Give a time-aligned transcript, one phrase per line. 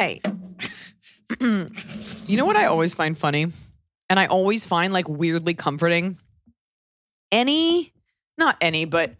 [0.00, 0.22] Hey,
[1.40, 3.48] You know what I always find funny?
[4.08, 6.16] And I always find like weirdly comforting?
[7.30, 7.92] Any,
[8.38, 9.12] not any, but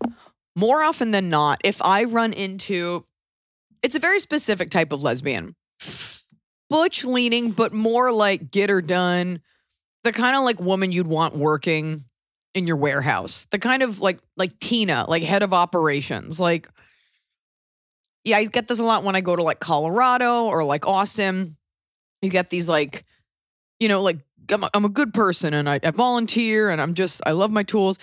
[0.57, 3.05] more often than not, if I run into,
[3.83, 5.55] it's a very specific type of lesbian.
[6.71, 9.43] Butch leaning, but more like get her done.
[10.05, 12.05] The kind of like woman you'd want working
[12.55, 13.47] in your warehouse.
[13.51, 16.41] The kind of like, like Tina, like head of operations.
[16.41, 16.71] Like,
[18.25, 21.57] yeah, I get this a lot when I go to like Colorado or like Austin.
[22.23, 23.05] You get these like
[23.81, 24.19] you know like
[24.53, 27.51] i'm a, I'm a good person and I, I volunteer and i'm just i love
[27.51, 27.99] my tools.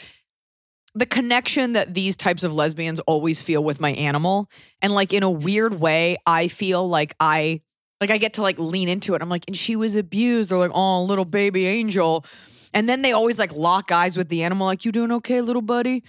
[0.96, 4.50] The connection that these types of lesbians always feel with my animal
[4.82, 7.62] and like in a weird way i feel like i
[8.02, 9.22] like i get to like lean into it.
[9.22, 10.50] I'm like and she was abused.
[10.50, 12.26] They're like oh little baby angel.
[12.74, 15.62] And then they always like lock eyes with the animal like you doing okay little
[15.62, 16.04] buddy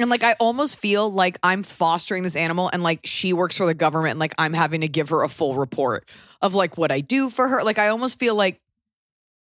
[0.00, 3.66] and like I almost feel like I'm fostering this animal and like she works for
[3.66, 6.08] the government and like I'm having to give her a full report
[6.40, 7.62] of like what I do for her.
[7.62, 8.60] Like I almost feel like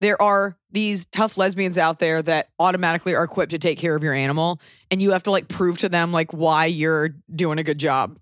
[0.00, 4.02] there are these tough lesbians out there that automatically are equipped to take care of
[4.02, 4.60] your animal
[4.90, 8.18] and you have to like prove to them like why you're doing a good job.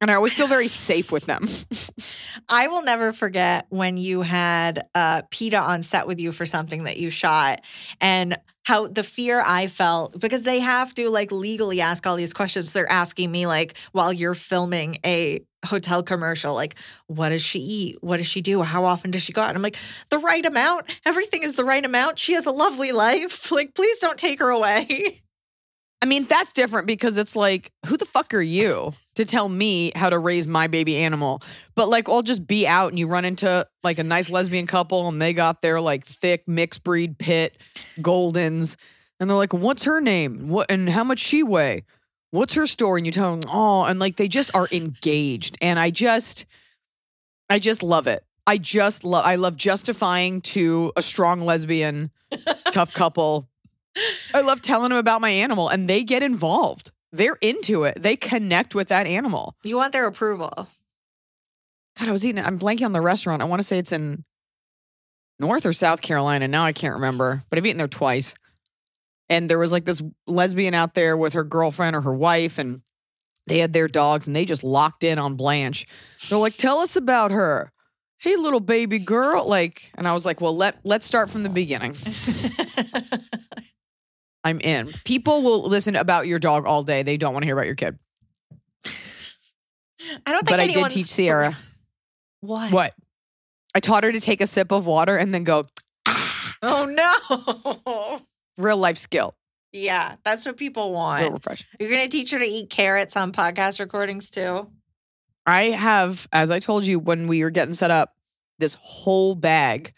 [0.00, 1.46] And I always feel very safe with them.
[2.48, 6.84] I will never forget when you had uh, PETA on set with you for something
[6.84, 7.62] that you shot
[8.00, 12.32] and how the fear I felt because they have to like legally ask all these
[12.32, 12.72] questions.
[12.72, 16.74] They're asking me like while you're filming a hotel commercial, like,
[17.06, 17.98] what does she eat?
[18.00, 18.62] What does she do?
[18.62, 19.50] How often does she go out?
[19.50, 19.76] And I'm like,
[20.08, 20.86] the right amount.
[21.06, 22.18] Everything is the right amount.
[22.18, 23.52] She has a lovely life.
[23.56, 25.22] Like, please don't take her away.
[26.02, 29.92] I mean, that's different because it's like, who the fuck are you to tell me
[29.96, 31.42] how to raise my baby animal?
[31.74, 35.08] But like, I'll just be out and you run into like a nice lesbian couple
[35.08, 37.56] and they got their like thick mixed breed pit
[37.98, 38.76] Goldens.
[39.18, 40.48] And they're like, what's her name?
[40.48, 41.84] What and how much she weigh?
[42.30, 43.00] What's her story?
[43.00, 45.56] And you tell them, oh, and like they just are engaged.
[45.62, 46.44] And I just,
[47.48, 48.22] I just love it.
[48.46, 52.10] I just love, I love justifying to a strong lesbian,
[52.70, 53.48] tough couple
[54.34, 56.90] I love telling them about my animal and they get involved.
[57.12, 58.02] They're into it.
[58.02, 59.54] They connect with that animal.
[59.62, 60.68] You want their approval.
[61.98, 63.40] God, I was eating, I'm blanking on the restaurant.
[63.40, 64.24] I want to say it's in
[65.38, 66.46] North or South Carolina.
[66.48, 68.34] Now I can't remember, but I've eaten there twice.
[69.28, 72.82] And there was like this lesbian out there with her girlfriend or her wife, and
[73.46, 75.86] they had their dogs and they just locked in on Blanche.
[76.28, 77.72] They're like, tell us about her.
[78.18, 79.46] Hey, little baby girl.
[79.46, 81.96] Like, and I was like, well, let, let's start from the beginning.
[84.46, 84.92] I'm in.
[85.04, 87.02] People will listen about your dog all day.
[87.02, 87.98] They don't want to hear about your kid.
[90.24, 91.56] I don't think But I did anyone's teach Sierra.
[92.40, 92.70] What?
[92.70, 92.94] What?
[93.74, 95.66] I taught her to take a sip of water and then go,
[96.06, 96.54] ah!
[96.62, 98.18] Oh no.
[98.62, 99.34] real life skill.
[99.72, 101.32] yeah, that's what people Real want.
[101.32, 101.64] refresh.
[101.80, 104.68] You're going to teach her to eat carrots on podcast recordings too.
[105.44, 108.14] I have, as I told you when we were getting set up,
[108.60, 109.92] this whole bag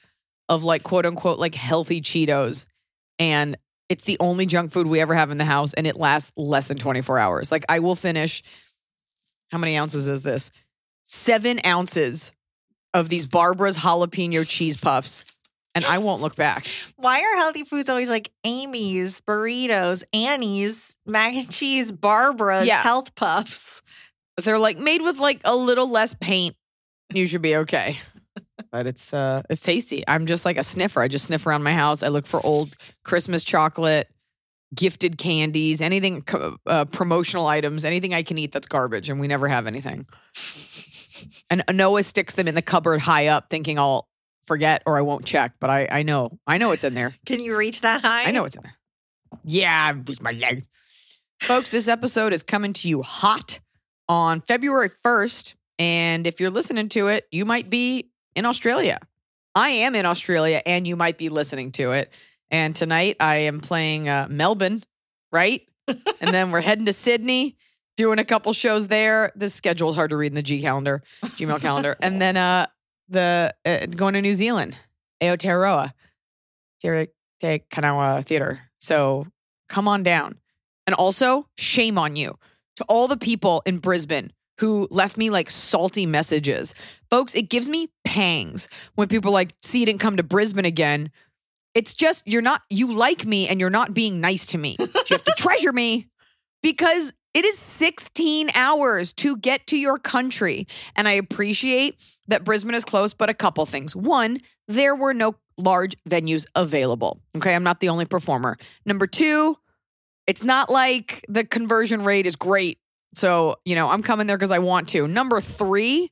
[0.48, 2.64] of like quote unquote like healthy Cheetos.
[3.18, 6.32] And it's the only junk food we ever have in the house and it lasts
[6.36, 7.50] less than 24 hours.
[7.52, 8.42] Like I will finish,
[9.50, 10.50] how many ounces is this?
[11.04, 12.32] Seven ounces
[12.94, 15.24] of these Barbara's jalapeno cheese puffs.
[15.74, 16.66] And I won't look back.
[16.96, 22.82] Why are healthy foods always like Amy's, burritos, Annie's, mac and cheese, Barbara's, Yeah.
[22.82, 23.82] health puffs?
[24.42, 26.56] They're like made with like a little less paint.
[27.12, 27.98] You should be okay.
[28.70, 30.02] But it's uh it's tasty.
[30.06, 31.00] I'm just like a sniffer.
[31.00, 32.02] I just sniff around my house.
[32.02, 32.74] I look for old
[33.04, 34.08] Christmas chocolate,
[34.74, 36.24] gifted candies, anything
[36.66, 40.06] uh, promotional items, anything I can eat that's garbage, and we never have anything.
[41.50, 44.06] And Noah sticks them in the cupboard high up, thinking I'll
[44.46, 45.54] forget or I won't check.
[45.58, 47.14] But I I know I know it's in there.
[47.26, 48.24] Can you reach that high?
[48.24, 48.76] I know it's in there.
[49.44, 50.68] Yeah, with my legs.
[51.40, 53.60] Folks, this episode is coming to you hot
[54.08, 55.54] on February 1st.
[55.78, 58.98] And if you're listening to it, you might be in Australia.
[59.54, 62.12] I am in Australia and you might be listening to it.
[62.50, 64.84] And tonight I am playing uh, Melbourne,
[65.32, 65.62] right?
[65.86, 67.56] and then we're heading to Sydney,
[67.96, 69.32] doing a couple shows there.
[69.34, 71.96] This schedule is hard to read in the G calendar, Gmail calendar.
[72.00, 72.66] And then uh,
[73.08, 74.76] the uh, going to New Zealand,
[75.20, 75.92] Aotearoa,
[76.80, 77.08] Te
[77.40, 78.60] Te Kanawa Theater.
[78.78, 79.26] So
[79.68, 80.38] come on down.
[80.86, 82.38] And also, shame on you
[82.76, 86.74] to all the people in Brisbane who left me like salty messages.
[87.10, 90.64] Folks, it gives me pangs when people are like, see, you didn't come to Brisbane
[90.64, 91.10] again.
[91.74, 94.76] It's just, you're not, you like me and you're not being nice to me.
[94.80, 96.06] You have to treasure me
[96.62, 100.66] because it is 16 hours to get to your country.
[100.96, 103.94] And I appreciate that Brisbane is close, but a couple things.
[103.94, 107.20] One, there were no large venues available.
[107.36, 107.54] Okay.
[107.54, 108.56] I'm not the only performer.
[108.86, 109.58] Number two,
[110.26, 112.78] it's not like the conversion rate is great.
[113.12, 115.06] So, you know, I'm coming there because I want to.
[115.06, 116.10] Number three,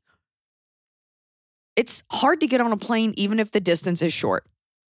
[1.76, 4.44] it's hard to get on a plane even if the distance is short.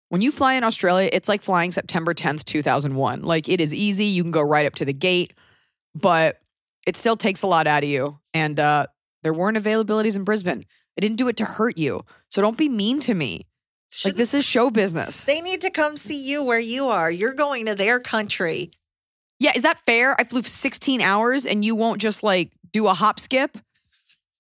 [0.08, 3.22] When you fly in Australia, it's like flying September 10th, 2001.
[3.22, 4.04] Like it is easy.
[4.04, 5.34] You can go right up to the gate,
[5.94, 6.40] but
[6.86, 8.18] it still takes a lot out of you.
[8.32, 8.86] And uh,
[9.24, 10.64] there weren't availabilities in Brisbane.
[10.96, 12.04] I didn't do it to hurt you.
[12.30, 13.38] So don't be mean to me.
[13.38, 13.44] Like
[13.90, 15.24] Shouldn't- this is show business.
[15.24, 17.10] They need to come see you where you are.
[17.10, 18.70] You're going to their country.
[19.40, 20.14] Yeah, is that fair?
[20.18, 23.58] I flew 16 hours and you won't just like do a hop skip?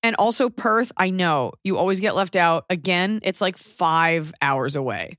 [0.02, 2.64] And also Perth, I know you always get left out.
[2.70, 5.18] Again, it's like five hours away.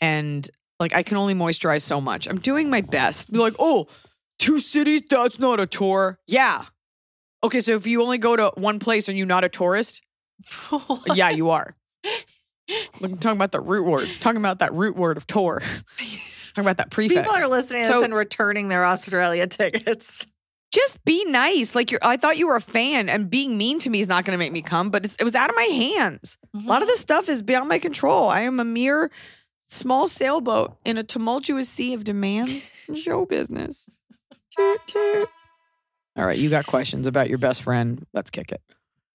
[0.00, 0.48] And
[0.80, 2.26] like I can only moisturize so much.
[2.26, 3.30] I'm doing my best.
[3.32, 3.86] Be like, oh,
[4.38, 5.02] two cities?
[5.08, 6.18] That's not a tour.
[6.26, 6.64] Yeah.
[7.44, 10.02] Okay, so if you only go to one place, are you not a tourist?
[11.14, 11.74] Yeah, you are.
[13.02, 14.08] I'm talking about the root word.
[14.20, 15.60] Talking about that root word of tour.
[15.98, 17.20] talking about that prefix.
[17.20, 20.26] People are listening to So- this and returning their Australia tickets.
[20.72, 21.74] Just be nice.
[21.74, 24.24] Like you're, I thought you were a fan, and being mean to me is not
[24.24, 24.90] going to make me come.
[24.90, 26.38] But it's, it was out of my hands.
[26.54, 26.92] A lot of mm-hmm.
[26.92, 28.28] this stuff is beyond my control.
[28.28, 29.10] I am a mere
[29.66, 33.88] small sailboat in a tumultuous sea of demands and show business.
[34.56, 35.28] Toot, toot.
[36.16, 38.06] All right, you got questions about your best friend?
[38.14, 38.62] Let's kick it.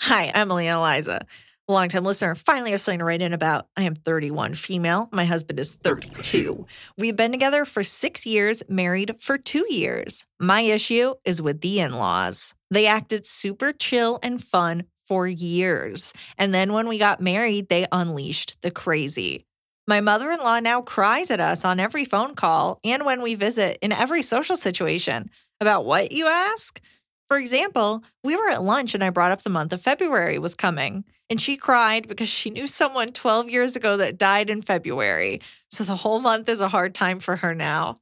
[0.00, 1.26] Hi, Emily and Eliza.
[1.70, 3.66] Longtime listener, finally have something to write in about.
[3.76, 5.10] I am 31, female.
[5.12, 6.66] My husband is 32.
[6.96, 10.24] We've been together for six years, married for two years.
[10.40, 12.54] My issue is with the in laws.
[12.70, 16.14] They acted super chill and fun for years.
[16.38, 19.44] And then when we got married, they unleashed the crazy.
[19.86, 23.34] My mother in law now cries at us on every phone call and when we
[23.34, 25.28] visit in every social situation.
[25.60, 26.80] About what, you ask?
[27.28, 30.54] For example, we were at lunch and I brought up the month of February was
[30.54, 35.42] coming, and she cried because she knew someone 12 years ago that died in February.
[35.70, 37.96] So the whole month is a hard time for her now.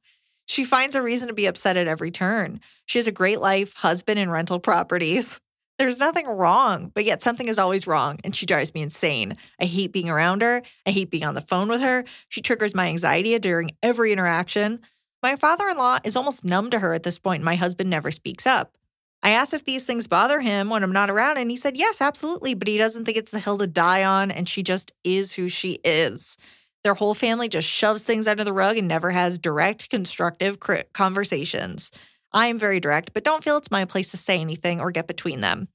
[0.47, 2.61] She finds a reason to be upset at every turn.
[2.85, 5.41] She has a great life, husband, and rental properties.
[5.77, 9.35] There's nothing wrong, but yet something is always wrong, and she drives me insane.
[9.59, 10.63] I hate being around her.
[10.85, 12.05] I hate being on the phone with her.
[12.29, 14.79] She triggers my anxiety during every interaction.
[15.21, 17.89] My father in law is almost numb to her at this point, and my husband
[17.89, 18.76] never speaks up.
[19.23, 22.01] I asked if these things bother him when I'm not around, and he said, yes,
[22.01, 25.33] absolutely, but he doesn't think it's the hill to die on, and she just is
[25.33, 26.37] who she is.
[26.83, 30.59] Their whole family just shoves things under the rug and never has direct, constructive
[30.93, 31.91] conversations.
[32.31, 35.07] I am very direct, but don't feel it's my place to say anything or get
[35.07, 35.67] between them.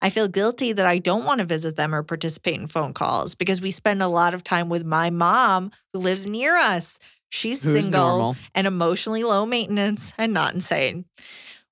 [0.00, 3.34] I feel guilty that I don't want to visit them or participate in phone calls
[3.34, 6.98] because we spend a lot of time with my mom who lives near us.
[7.30, 8.36] She's Who's single normal?
[8.54, 11.04] and emotionally low maintenance and not insane.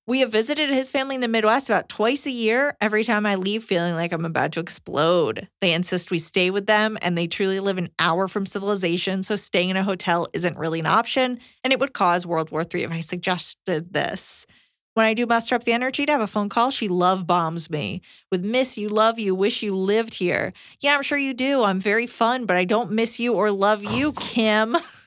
[0.07, 3.35] We have visited his family in the Midwest about twice a year, every time I
[3.35, 5.49] leave feeling like I'm about to explode.
[5.59, 9.35] They insist we stay with them, and they truly live an hour from civilization, so
[9.35, 12.83] staying in a hotel isn't really an option, and it would cause World War III
[12.83, 14.47] if I suggested this.
[14.93, 17.69] When I do muster up the energy to have a phone call, she love bombs
[17.69, 20.53] me with miss you, love you, wish you lived here.
[20.79, 21.63] Yeah, I'm sure you do.
[21.63, 24.77] I'm very fun, but I don't miss you or love you, Kim.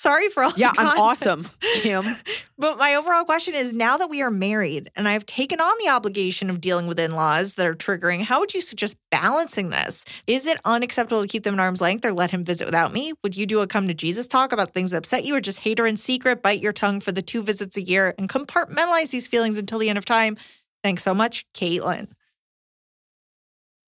[0.00, 1.46] Sorry for all the Yeah, I'm awesome,
[1.82, 2.04] Kim.
[2.56, 5.90] But my overall question is now that we are married and I've taken on the
[5.90, 10.04] obligation of dealing with in laws that are triggering, how would you suggest balancing this?
[10.26, 13.14] Is it unacceptable to keep them at arm's length or let him visit without me?
[13.22, 15.60] Would you do a come to Jesus talk about things that upset you or just
[15.60, 19.10] hate her in secret, bite your tongue for the two visits a year and compartmentalize
[19.10, 20.36] these feelings until the end of time?
[20.82, 22.08] Thanks so much, Caitlin.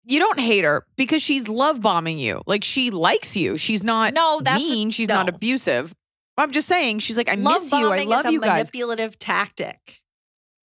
[0.08, 2.42] You don't hate her because she's love bombing you.
[2.46, 3.58] Like she likes you.
[3.58, 4.92] She's not No, that's a- mean.
[4.92, 5.94] she's not abusive.
[6.38, 7.00] I'm just saying.
[7.00, 7.92] She's like, I love miss you.
[7.92, 8.58] I love a you guys.
[8.68, 9.80] manipulative tactic.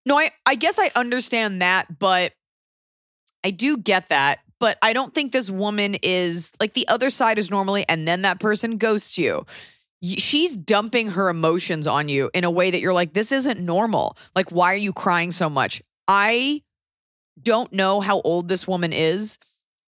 [0.04, 2.32] No, I, I guess I understand that, but
[3.44, 4.40] I do get that.
[4.58, 8.22] But I don't think this woman is like the other side is normally, and then
[8.22, 9.46] that person ghosts you.
[10.02, 14.16] she's dumping her emotions on you in a way that you're like, this isn't normal.
[14.34, 15.82] Like, why are you crying so much?
[16.08, 16.62] I
[17.42, 19.38] don't know how old this woman is.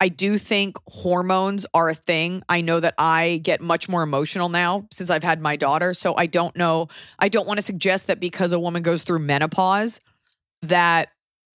[0.01, 2.43] I do think hormones are a thing.
[2.49, 5.95] I know that I get much more emotional now since I've had my daughter.
[5.95, 6.89] So I don't know.
[7.21, 10.01] I don't want to suggest that because a woman goes through menopause
[10.63, 11.11] that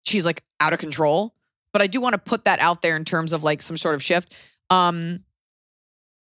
[0.05, 1.33] she's like out of control.
[1.73, 3.95] But I do want to put that out there in terms of like some sort
[3.95, 4.33] of shift.
[4.69, 5.25] Um,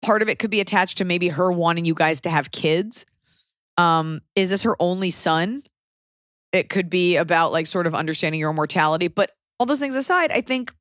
[0.01, 3.05] part of it could be attached to maybe her wanting you guys to have kids.
[3.77, 5.63] Um, is this her only son?
[6.51, 9.07] It could be about like sort of understanding your mortality.
[9.07, 10.73] But all those things aside, I think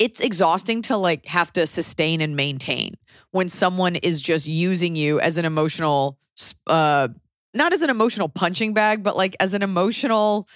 [0.00, 2.94] it's exhausting to like have to sustain and maintain
[3.30, 6.18] when someone is just using you as an emotional
[6.66, 7.06] uh
[7.54, 10.48] not as an emotional punching bag but like as an emotional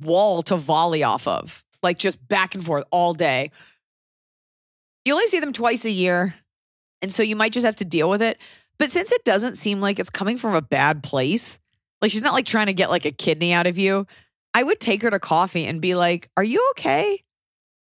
[0.00, 3.50] wall to volley off of like just back and forth all day.
[5.04, 6.34] You only see them twice a year
[7.02, 8.38] and so you might just have to deal with it
[8.78, 11.58] but since it doesn't seem like it's coming from a bad place
[12.00, 14.06] like she's not like trying to get like a kidney out of you
[14.54, 17.20] i would take her to coffee and be like are you okay?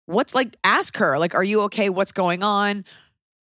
[0.07, 1.89] What's like ask her like are you okay?
[1.89, 2.85] What's going on?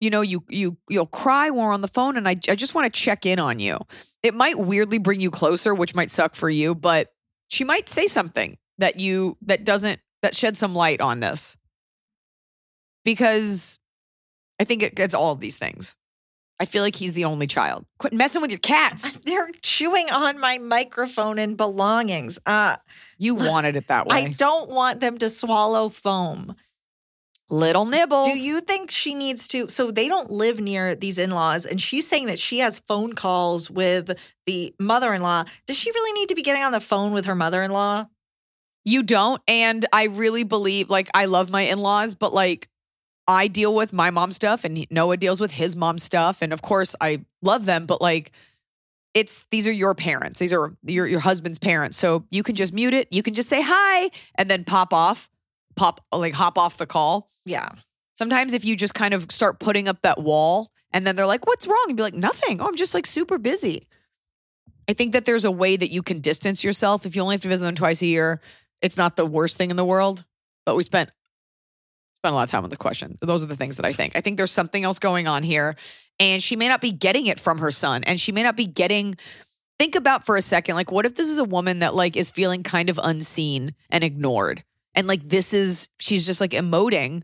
[0.00, 2.74] You know you you you'll cry when we're on the phone and i, I just
[2.74, 3.78] want to check in on you.
[4.22, 7.12] It might weirdly bring you closer which might suck for you but
[7.48, 11.56] she might say something that you that doesn't that sheds some light on this.
[13.04, 13.78] Because
[14.60, 15.96] i think it, it's all of these things
[16.60, 20.38] i feel like he's the only child quit messing with your cats They're chewing on
[20.38, 22.38] my microphone and belongings.
[22.46, 22.76] Uh,
[23.18, 26.54] you wanted it that way I don't want them to swallow foam.
[27.50, 29.68] little nibbles Do you think she needs to?
[29.68, 33.12] So they don't live near these in laws, and she's saying that she has phone
[33.14, 35.44] calls with the mother in law.
[35.66, 38.06] Does she really need to be getting on the phone with her mother in law?
[38.84, 39.42] You don't.
[39.46, 42.68] And I really believe, like, I love my in laws, but like,
[43.28, 46.40] I deal with my mom stuff and Noah deals with his mom stuff.
[46.40, 48.32] And of course, I love them, but like,
[49.12, 50.38] it's these are your parents.
[50.38, 51.98] These are your, your husband's parents.
[51.98, 53.08] So you can just mute it.
[53.10, 55.28] You can just say hi and then pop off,
[55.76, 57.28] pop, like, hop off the call.
[57.44, 57.68] Yeah.
[58.16, 61.46] Sometimes if you just kind of start putting up that wall and then they're like,
[61.46, 61.84] what's wrong?
[61.88, 62.62] And be like, nothing.
[62.62, 63.86] Oh, I'm just like super busy.
[64.88, 67.04] I think that there's a way that you can distance yourself.
[67.04, 68.40] If you only have to visit them twice a year,
[68.80, 70.24] it's not the worst thing in the world.
[70.64, 71.10] But we spent
[72.20, 73.16] spent a lot of time on the question.
[73.20, 74.16] Those are the things that I think.
[74.16, 75.76] I think there's something else going on here.
[76.18, 78.02] And she may not be getting it from her son.
[78.04, 79.16] And she may not be getting
[79.78, 82.30] think about for a second, like, what if this is a woman that like is
[82.30, 84.64] feeling kind of unseen and ignored?
[84.94, 87.22] And like this is she's just like emoting.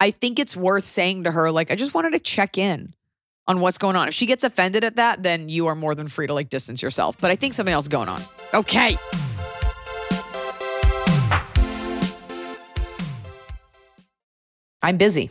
[0.00, 2.94] I think it's worth saying to her, like, I just wanted to check in
[3.46, 4.08] on what's going on.
[4.08, 6.82] If she gets offended at that, then you are more than free to like distance
[6.82, 7.18] yourself.
[7.20, 8.22] But I think something else is going on.
[8.54, 8.96] Okay.
[14.82, 15.30] I'm busy,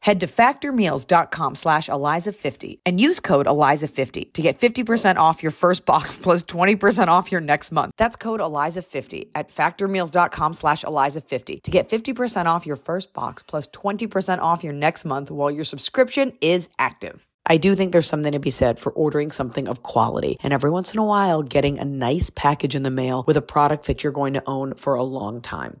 [0.00, 5.84] Head to factormeals.com slash Eliza50 and use code Eliza50 to get 50% off your first
[5.84, 7.92] box plus 20% off your next month.
[7.98, 13.68] That's code Eliza50 at factormeals.com slash Eliza50 to get 50% off your first box plus
[13.68, 17.26] 20% off your next month while your subscription is active.
[17.50, 20.70] I do think there's something to be said for ordering something of quality and every
[20.70, 24.04] once in a while getting a nice package in the mail with a product that
[24.04, 25.80] you're going to own for a long time.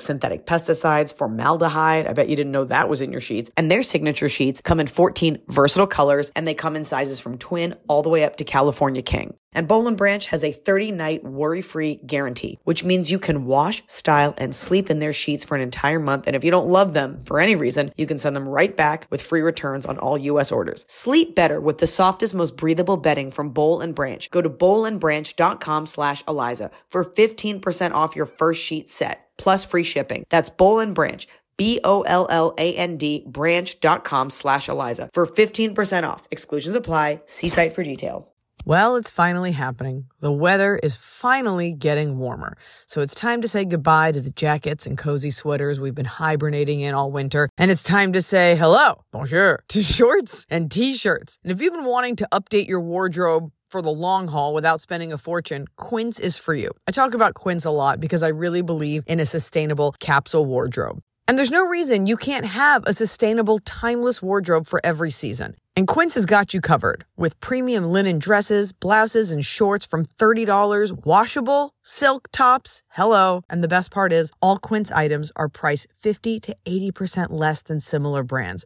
[0.01, 2.07] like synthetic pesticides, formaldehyde.
[2.07, 3.51] I bet you didn't know that was in your sheets.
[3.55, 7.37] And their signature sheets come in 14 versatile colors and they come in sizes from
[7.37, 9.35] twin all the way up to California King.
[9.53, 13.45] And Boll and Branch has a 30 night worry free guarantee, which means you can
[13.45, 16.25] wash, style, and sleep in their sheets for an entire month.
[16.25, 19.07] And if you don't love them for any reason, you can send them right back
[19.09, 20.85] with free returns on all US orders.
[20.87, 24.31] Sleep better with the softest, most breathable bedding from Boll and Branch.
[24.31, 30.23] Go to bollandbranch.com slash Eliza for 15% off your first sheet set plus free shipping.
[30.29, 31.27] That's Boll Branch.
[31.57, 36.27] B-O-L-L-A-N-D branch.com slash Eliza for 15% off.
[36.31, 37.21] Exclusions apply.
[37.27, 38.31] See site for details.
[38.63, 40.05] Well, it's finally happening.
[40.19, 42.57] The weather is finally getting warmer.
[42.85, 46.81] So it's time to say goodbye to the jackets and cozy sweaters we've been hibernating
[46.81, 47.49] in all winter.
[47.57, 51.39] And it's time to say hello, bonjour, to shorts and t shirts.
[51.43, 55.13] And if you've been wanting to update your wardrobe, for the long haul without spending
[55.13, 56.71] a fortune, Quince is for you.
[56.87, 60.99] I talk about Quince a lot because I really believe in a sustainable capsule wardrobe.
[61.27, 65.55] And there's no reason you can't have a sustainable, timeless wardrobe for every season.
[65.77, 71.05] And Quince has got you covered with premium linen dresses, blouses, and shorts from $30,
[71.05, 72.83] washable, silk tops.
[72.89, 73.43] Hello.
[73.49, 77.79] And the best part is, all Quince items are priced 50 to 80% less than
[77.79, 78.65] similar brands.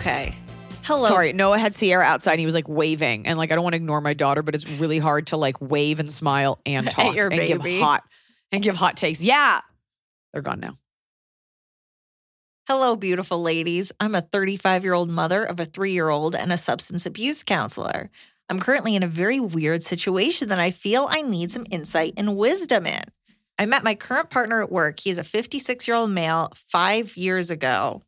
[0.00, 0.34] Okay.
[0.82, 1.06] Hello.
[1.08, 2.32] Sorry, Noah had Sierra outside.
[2.32, 4.54] And he was like waving, and like I don't want to ignore my daughter, but
[4.54, 8.02] it's really hard to like wave and smile and talk and give hot
[8.50, 9.20] and give hot takes.
[9.20, 9.60] Yeah,
[10.32, 10.72] they're gone now.
[12.66, 13.92] Hello, beautiful ladies.
[14.00, 17.42] I'm a 35 year old mother of a three year old and a substance abuse
[17.42, 18.10] counselor.
[18.48, 22.38] I'm currently in a very weird situation that I feel I need some insight and
[22.38, 23.02] wisdom in.
[23.58, 24.98] I met my current partner at work.
[24.98, 28.02] He is a 56 year old male five years ago.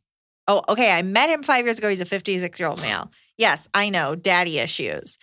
[0.47, 0.91] Oh, okay.
[0.91, 1.89] I met him five years ago.
[1.89, 3.09] He's a 56 year old male.
[3.37, 5.17] Yes, I know, daddy issues.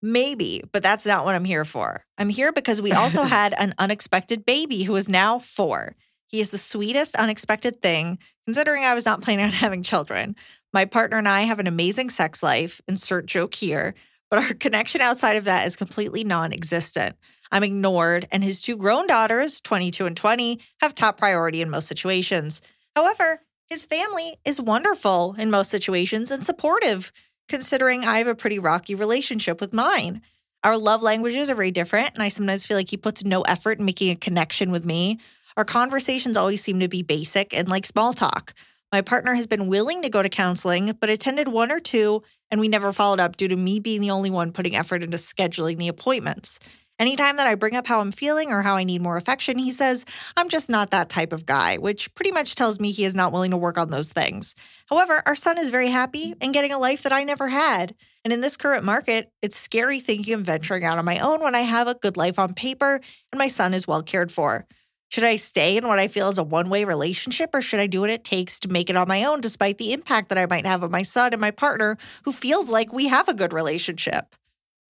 [0.00, 2.04] Maybe, but that's not what I'm here for.
[2.18, 5.96] I'm here because we also had an unexpected baby who is now four.
[6.28, 10.36] He is the sweetest unexpected thing, considering I was not planning on having children.
[10.72, 13.94] My partner and I have an amazing sex life, insert joke here,
[14.30, 17.16] but our connection outside of that is completely non existent.
[17.52, 21.86] I'm ignored, and his two grown daughters, 22 and 20, have top priority in most
[21.86, 22.60] situations.
[22.96, 27.10] However, his family is wonderful in most situations and supportive,
[27.48, 30.22] considering I have a pretty rocky relationship with mine.
[30.62, 33.78] Our love languages are very different, and I sometimes feel like he puts no effort
[33.78, 35.18] in making a connection with me.
[35.56, 38.54] Our conversations always seem to be basic and like small talk.
[38.92, 42.60] My partner has been willing to go to counseling, but attended one or two, and
[42.60, 45.78] we never followed up due to me being the only one putting effort into scheduling
[45.78, 46.60] the appointments.
[47.00, 49.72] Anytime that I bring up how I'm feeling or how I need more affection, he
[49.72, 50.04] says,
[50.36, 53.32] I'm just not that type of guy, which pretty much tells me he is not
[53.32, 54.54] willing to work on those things.
[54.86, 57.96] However, our son is very happy and getting a life that I never had.
[58.22, 61.56] And in this current market, it's scary thinking of venturing out on my own when
[61.56, 63.00] I have a good life on paper
[63.32, 64.64] and my son is well cared for.
[65.10, 67.88] Should I stay in what I feel is a one way relationship or should I
[67.88, 70.46] do what it takes to make it on my own despite the impact that I
[70.46, 73.52] might have on my son and my partner who feels like we have a good
[73.52, 74.36] relationship?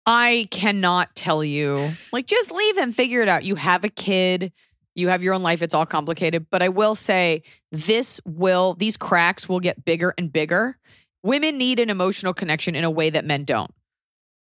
[0.05, 1.91] I cannot tell you.
[2.11, 3.43] Like, just leave and figure it out.
[3.43, 4.51] You have a kid,
[4.95, 5.61] you have your own life.
[5.61, 6.47] It's all complicated.
[6.49, 10.77] But I will say, this will, these cracks will get bigger and bigger.
[11.23, 13.71] Women need an emotional connection in a way that men don't.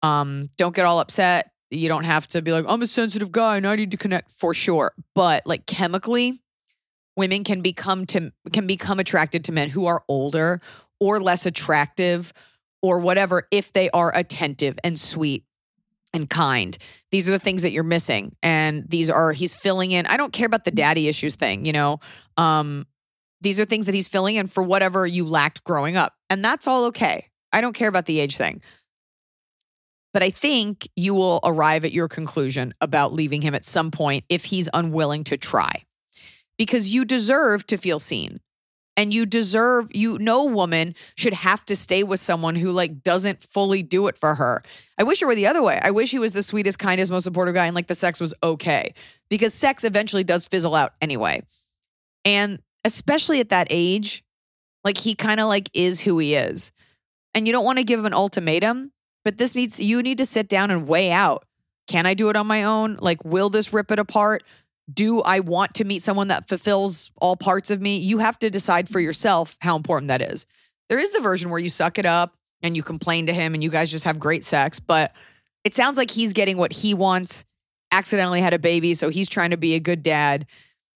[0.03, 1.51] Um, don't get all upset.
[1.71, 4.31] You don't have to be like, I'm a sensitive guy and I need to connect
[4.31, 4.93] for sure.
[5.15, 6.41] But like chemically,
[7.17, 10.61] women can become to can become attracted to men who are older
[11.01, 12.33] or less attractive
[12.83, 15.45] or whatever if they are attentive and sweet
[16.15, 16.77] and kind.
[17.11, 18.35] These are the things that you're missing.
[18.43, 20.07] And these are he's filling in.
[20.07, 22.01] I don't care about the daddy issues thing, you know.
[22.37, 22.87] Um
[23.41, 26.15] these are things that he's filling in for whatever you lacked growing up.
[26.29, 27.29] And that's all okay.
[27.53, 28.63] I don't care about the age thing.
[30.13, 34.25] But I think you will arrive at your conclusion about leaving him at some point
[34.29, 35.85] if he's unwilling to try.
[36.57, 38.41] Because you deserve to feel seen
[38.99, 43.45] and you deserve you no woman should have to stay with someone who like doesn't
[43.45, 44.61] fully do it for her.
[44.99, 45.79] I wish it were the other way.
[45.81, 48.35] I wish he was the sweetest kindest most supportive guy and like the sex was
[48.43, 48.93] okay.
[49.31, 51.43] Because sex eventually does fizzle out anyway.
[52.25, 54.25] And especially at that age
[54.83, 56.73] like he kind of like is who he is.
[57.37, 58.91] And you don't want to give him an ultimatum
[59.25, 61.45] but this needs you need to sit down and weigh out
[61.87, 62.99] Can I do it on my own?
[63.01, 64.43] Like, will this rip it apart?
[64.93, 67.99] Do I want to meet someone that fulfills all parts of me?
[67.99, 70.47] You have to decide for yourself how important that is.
[70.89, 73.63] There is the version where you suck it up and you complain to him and
[73.63, 75.13] you guys just have great sex, but
[75.65, 77.45] it sounds like he's getting what he wants,
[77.93, 80.47] accidentally had a baby, so he's trying to be a good dad.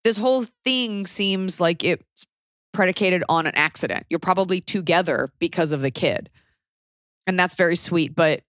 [0.05, 2.27] This whole thing seems like it's
[2.73, 4.07] predicated on an accident.
[4.09, 6.31] You're probably together because of the kid.
[7.27, 8.43] And that's very sweet, but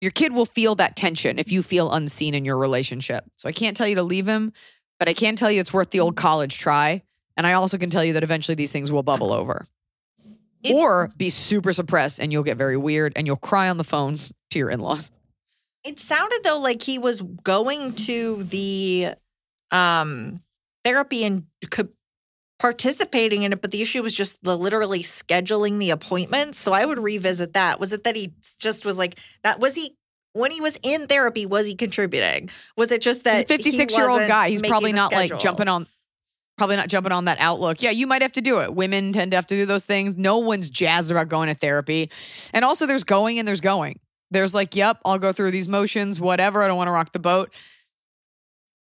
[0.00, 3.24] your kid will feel that tension if you feel unseen in your relationship.
[3.36, 4.52] So I can't tell you to leave him,
[4.98, 7.02] but I can tell you it's worth the old college try.
[7.36, 9.66] And I also can tell you that eventually these things will bubble over
[10.62, 13.84] It- or be super suppressed and you'll get very weird and you'll cry on the
[13.84, 14.16] phone
[14.50, 15.10] to your in laws.
[15.84, 19.14] It sounded though like he was going to the
[19.70, 20.42] um
[20.84, 21.90] therapy and could
[22.58, 26.58] participating in it, but the issue was just the literally scheduling the appointments.
[26.58, 27.78] So I would revisit that.
[27.80, 29.60] Was it that he just was like that?
[29.60, 29.96] Was he
[30.32, 31.46] when he was in therapy?
[31.46, 32.50] Was he contributing?
[32.76, 34.50] Was it just that 56 year old guy.
[34.50, 35.86] He's probably not like jumping on,
[36.56, 37.82] probably not jumping on that outlook.
[37.82, 38.74] Yeah, you might have to do it.
[38.74, 40.16] Women tend to have to do those things.
[40.16, 42.10] No one's jazzed about going to therapy.
[42.52, 44.00] And also, there's going and there's going.
[44.30, 46.62] There's like, yep, I'll go through these motions, whatever.
[46.62, 47.52] I don't want to rock the boat.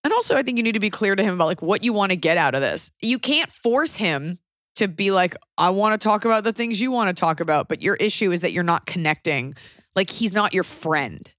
[0.03, 1.93] And also, I think you need to be clear to him about like what you
[1.93, 2.91] want to get out of this.
[3.01, 4.39] You can't force him
[4.75, 7.67] to be like, I want to talk about the things you want to talk about.
[7.69, 9.55] But your issue is that you're not connecting.
[9.95, 11.31] Like, he's not your friend.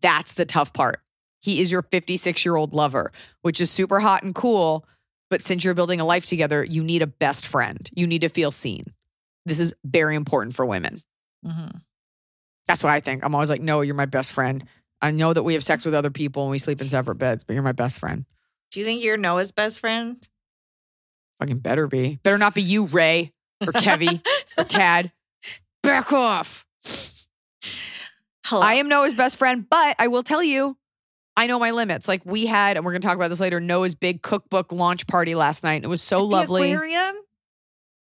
[0.00, 1.00] That's the tough part.
[1.42, 4.86] He is your 56 year old lover, which is super hot and cool.
[5.28, 7.88] But since you're building a life together, you need a best friend.
[7.94, 8.86] You need to feel seen.
[9.46, 11.02] This is very important for women.
[11.46, 11.80] Mhm.
[12.66, 13.24] That's what I think.
[13.24, 14.64] I'm always like, no, you're my best friend.
[15.02, 17.44] I know that we have sex with other people and we sleep in separate beds,
[17.44, 18.24] but you're my best friend.
[18.70, 20.16] Do you think you're Noah's best friend?
[21.38, 22.18] Fucking better be.
[22.22, 24.20] Better not be you, Ray or Kevy
[24.58, 25.10] or Tad.
[25.82, 26.66] Back off.
[28.44, 28.62] Hello.
[28.62, 30.76] I am Noah's best friend, but I will tell you,
[31.36, 32.08] I know my limits.
[32.08, 35.34] Like we had, and we're gonna talk about this later, Noah's big cookbook launch party
[35.34, 35.76] last night.
[35.76, 36.72] and It was so At the lovely.
[36.72, 37.14] aquarium?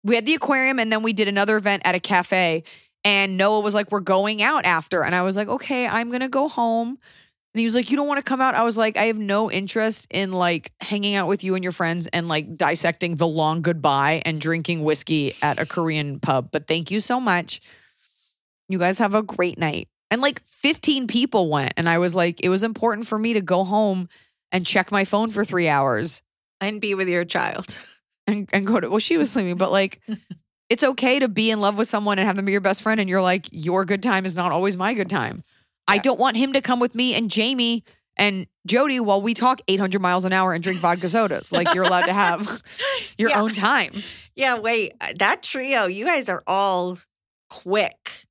[0.03, 2.63] we had the aquarium and then we did another event at a cafe.
[3.03, 5.03] And Noah was like, We're going out after.
[5.03, 6.97] And I was like, Okay, I'm gonna go home.
[7.53, 8.55] And he was like, You don't want to come out?
[8.55, 11.73] I was like, I have no interest in like hanging out with you and your
[11.73, 16.49] friends and like dissecting the long goodbye and drinking whiskey at a Korean pub.
[16.51, 17.61] But thank you so much.
[18.69, 19.89] You guys have a great night.
[20.09, 21.73] And like 15 people went.
[21.77, 24.07] And I was like, It was important for me to go home
[24.51, 26.21] and check my phone for three hours
[26.59, 27.75] And be with your child.
[28.27, 29.99] and, and go to well she was sleeping but like
[30.71, 32.99] it's okay to be in love with someone and have them be your best friend
[33.01, 35.43] and you're like your good time is not always my good time
[35.87, 37.83] i don't want him to come with me and jamie
[38.17, 41.83] and jody while we talk 800 miles an hour and drink vodka sodas like you're
[41.83, 42.61] allowed to have
[43.17, 43.41] your Yeah.
[43.41, 43.91] own time
[44.35, 44.93] Yeah, wait.
[45.01, 46.97] uh, That trio, you guys are all
[47.49, 48.25] quick.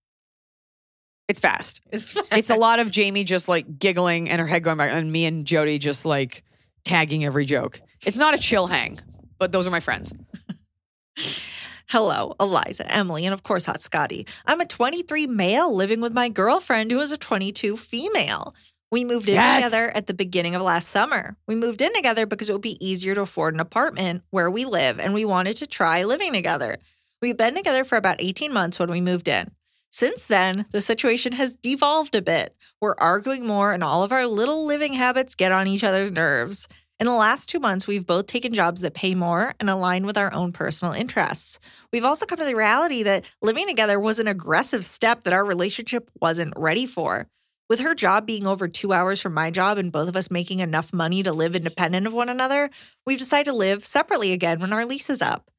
[1.29, 4.79] it's fast It's, it's a lot of jamie just like giggling and her head going
[4.79, 6.43] back and me and jody just like
[6.85, 8.99] tagging every joke it's not a chill hang
[9.39, 10.13] but those are my friends
[11.91, 14.25] Hello, Eliza, Emily, and of course, Hot Scotty.
[14.47, 18.55] I'm a 23 male living with my girlfriend who is a 22 female.
[18.93, 19.57] We moved in Yes.
[19.57, 21.37] together at the beginning of last summer.
[21.49, 24.65] We moved in together because it would be easier to afford an apartment where we
[24.65, 26.79] live, and we wanted to try living together.
[27.21, 29.51] We've been together for about 18 months when we moved in.
[29.91, 32.55] Since then, the situation has devolved a bit.
[32.81, 36.69] We're arguing more, and all of our little living habits get on each other's nerves.
[37.01, 40.19] In the last two months, we've both taken jobs that pay more and align with
[40.19, 41.59] our own personal interests.
[41.95, 45.43] We've also come to the reality that living together was an aggressive step that our
[45.43, 47.27] relationship wasn't ready for.
[47.71, 50.61] With her job being over two hours from my job and both of us making
[50.61, 52.69] enough money to live independent of one another,
[53.07, 55.51] we've decided to live separately again when our lease is up.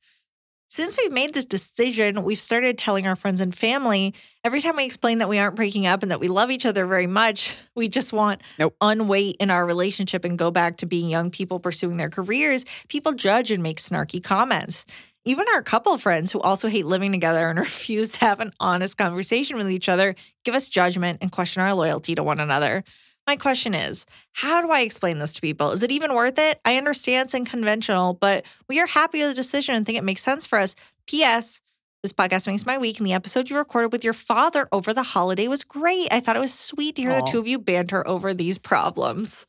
[0.72, 4.86] Since we've made this decision, we've started telling our friends and family every time we
[4.86, 7.90] explain that we aren't breaking up and that we love each other very much, we
[7.90, 8.74] just want Nope.
[8.80, 13.12] unweight in our relationship and go back to being young people pursuing their careers, people
[13.12, 14.86] judge and make snarky comments.
[15.26, 18.98] Even our couple friends who also hate living together and refuse to have an honest
[18.98, 22.86] conversation with each other give us judgment and question our loyalty to one another.
[23.32, 25.72] My question is, how do I explain this to people?
[25.72, 26.60] Is it even worth it?
[26.66, 30.22] I understand it's unconventional, but we are happy with the decision and think it makes
[30.22, 30.76] sense for us.
[31.08, 31.62] P.S.
[32.04, 35.02] This podcast makes my week, and the episode you recorded with your father over the
[35.02, 36.10] holiday was great.
[36.12, 39.48] I thought it was sweet to hear the two of you banter over these problems.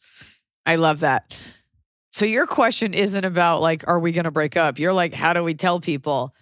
[0.64, 1.36] I love that.
[2.12, 4.78] So your question isn't about like, are we going to break up?
[4.78, 6.36] You're like, how do we tell people?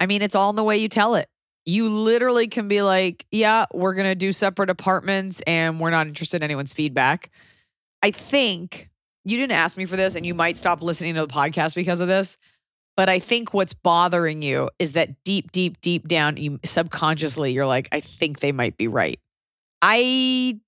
[0.00, 1.28] I mean, it's all in the way you tell it.
[1.64, 6.06] You literally can be like, yeah, we're going to do separate apartments and we're not
[6.06, 7.30] interested in anyone's feedback.
[8.02, 8.90] I think
[9.24, 12.00] you didn't ask me for this and you might stop listening to the podcast because
[12.00, 12.36] of this.
[12.96, 17.66] But I think what's bothering you is that deep, deep, deep down, you subconsciously, you're
[17.66, 19.18] like, I think they might be right.
[19.80, 20.60] I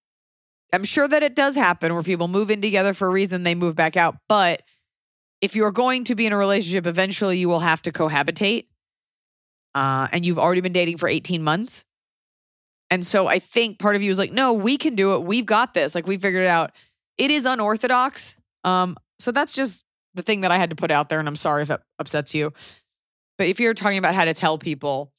[0.73, 3.55] I'm sure that it does happen where people move in together for a reason, they
[3.55, 4.17] move back out.
[4.29, 4.63] But
[5.41, 8.67] if you're going to be in a relationship, eventually you will have to cohabitate.
[9.75, 11.85] Uh, and you've already been dating for 18 months.
[12.91, 15.23] And so I think part of you is like, no, we can do it.
[15.23, 15.95] We've got this.
[15.95, 16.73] Like we figured it out.
[17.19, 18.37] It is unorthodox.
[18.63, 19.85] Um, so that's just
[20.15, 21.19] the thing that I had to put out there.
[21.19, 22.53] And I'm sorry if it upsets you.
[23.37, 25.13] But if you're talking about how to tell people,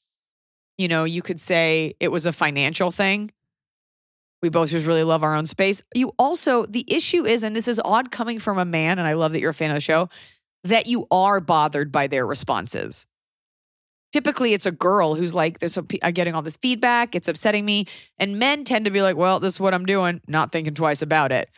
[0.78, 3.30] you know, you could say it was a financial thing.
[4.42, 5.82] We both just really love our own space.
[5.94, 9.14] You also, the issue is, and this is odd coming from a man, and I
[9.14, 10.08] love that you're a fan of the show,
[10.64, 13.06] that you are bothered by their responses.
[14.16, 15.76] Typically, it's a girl who's like, "There's
[16.14, 17.14] getting all this feedback.
[17.14, 17.84] It's upsetting me,"
[18.18, 21.02] and men tend to be like, "Well, this is what I'm doing," not thinking twice
[21.02, 21.50] about it.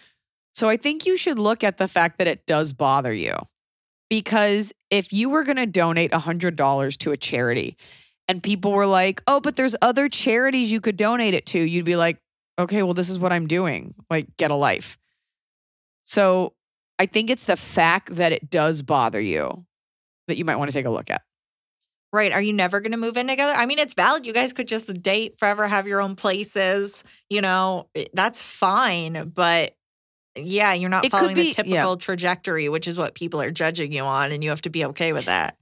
[0.54, 3.36] So I think you should look at the fact that it does bother you,
[4.10, 7.76] because if you were going to donate hundred dollars to a charity,
[8.26, 11.84] and people were like, "Oh, but there's other charities you could donate it to," you'd
[11.84, 12.18] be like,
[12.58, 13.94] "Okay, well, this is what I'm doing.
[14.10, 14.98] Like, get a life."
[16.02, 16.54] So
[16.98, 19.64] I think it's the fact that it does bother you
[20.26, 21.22] that you might want to take a look at.
[22.12, 22.32] Right.
[22.32, 23.52] Are you never going to move in together?
[23.52, 24.26] I mean, it's valid.
[24.26, 27.04] You guys could just date forever, have your own places.
[27.28, 29.30] You know, eh, that's fine.
[29.34, 29.76] But
[30.34, 31.54] yeah, you're not It following be- the yeah.
[31.64, 34.32] typical trajectory, which is what people are judging you on.
[34.32, 35.58] And you have to be okay with that.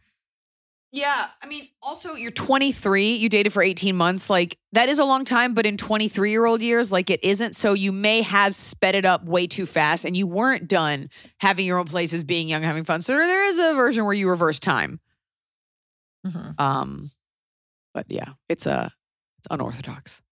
[0.93, 1.27] Yeah.
[1.43, 4.31] I mean, also, you're 23, you dated for 18 months.
[4.31, 7.57] Like, that is a long time, but in 23 year old years, like, it isn't.
[7.57, 11.67] So you may have sped it up way too fast and you weren't done having
[11.67, 13.03] your own places, being young, having fun.
[13.03, 15.01] So there is a version where you reverse time.
[16.27, 16.61] Mhm.
[16.61, 17.11] Um,
[17.95, 18.93] but yeah, it's a
[19.39, 20.23] it's unorthodox.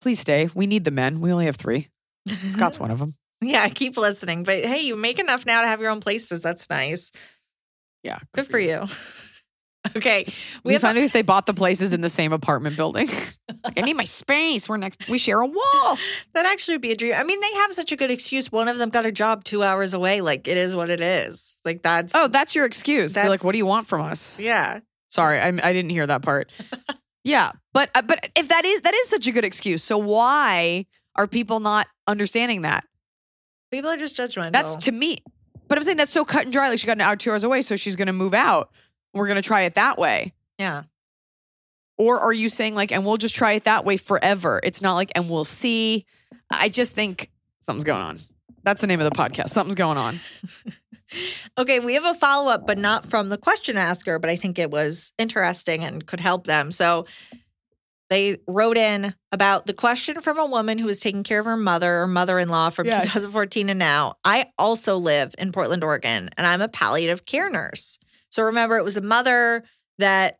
[0.00, 0.48] Please stay.
[0.54, 1.20] We need the men.
[1.20, 1.88] We only have three.
[2.50, 3.14] Scott's one of them.
[3.42, 4.44] Yeah, keep listening.
[4.44, 6.40] But hey, you make enough now to have your own places.
[6.40, 7.12] That's nice.
[8.02, 8.84] Yeah, Good for you.
[9.96, 10.26] okay.
[10.64, 13.08] We, have a- found out if they bought the places in the same apartment building.
[13.64, 14.68] like, I need my space.
[14.68, 15.08] We're next.
[15.08, 15.98] We share a wall.
[16.34, 17.14] That actually would be a dream.
[17.16, 18.50] I mean, they have such a good excuse.
[18.50, 20.20] One of them got a job two hours away.
[20.20, 21.58] Like, it is what it is.
[21.64, 22.14] Like, that's.
[22.14, 23.14] Oh, that's your excuse.
[23.14, 24.38] Be like, what do you want from us?
[24.38, 24.80] yeah.
[25.08, 26.50] Sorry, I, I didn't hear that part.
[27.24, 30.84] yeah, but uh, but if that is that is such a good excuse, so why
[31.14, 32.84] are people not understanding that?
[33.70, 34.52] People are just judgmental.
[34.52, 35.18] That's to me.
[35.68, 36.68] But I'm saying that's so cut and dry.
[36.68, 38.70] Like she got an hour, two hours away, so she's going to move out.
[39.16, 40.32] We're going to try it that way.
[40.58, 40.84] yeah.
[41.98, 44.60] Or are you saying like, and we'll just try it that way forever?
[44.62, 46.04] It's not like, and we'll see.
[46.50, 47.30] I just think
[47.62, 48.18] something's going on.
[48.64, 49.48] That's the name of the podcast.
[49.48, 50.20] Something's going on.
[51.56, 54.58] Okay, we have a follow up, but not from the question asker, but I think
[54.58, 56.72] it was interesting and could help them.
[56.72, 57.06] So
[58.10, 61.56] they wrote in about the question from a woman who was taking care of her
[61.56, 63.04] mother or mother in law from Yes.
[63.04, 64.16] 2014 and now.
[64.24, 68.00] I also live in Portland, Oregon, and I'm a palliative care nurse.
[68.30, 69.64] So remember, it was a mother
[69.98, 70.38] that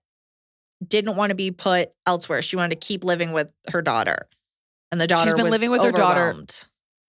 [0.86, 2.42] didn't want to be put elsewhere.
[2.42, 4.28] She wanted to keep living with her daughter.
[4.92, 6.34] And the daughter has been living with her daughter.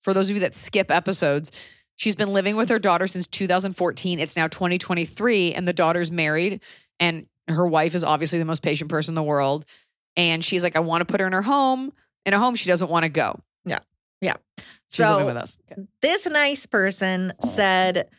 [0.02, 1.52] For those of you that skip episodes,
[1.96, 4.20] she's been living with her daughter since 2014.
[4.20, 6.62] It's now 2023, and the daughter's married,
[7.00, 9.66] and her wife is obviously the most patient person in the world.
[10.16, 11.92] And she's like, I want to put her in her home.
[12.26, 13.40] In a home, she doesn't want to go.
[13.66, 13.80] Yeah.
[14.22, 14.36] Yeah.
[14.90, 15.58] She's So- living with us.
[15.72, 15.82] Okay.
[16.02, 18.10] this nice person said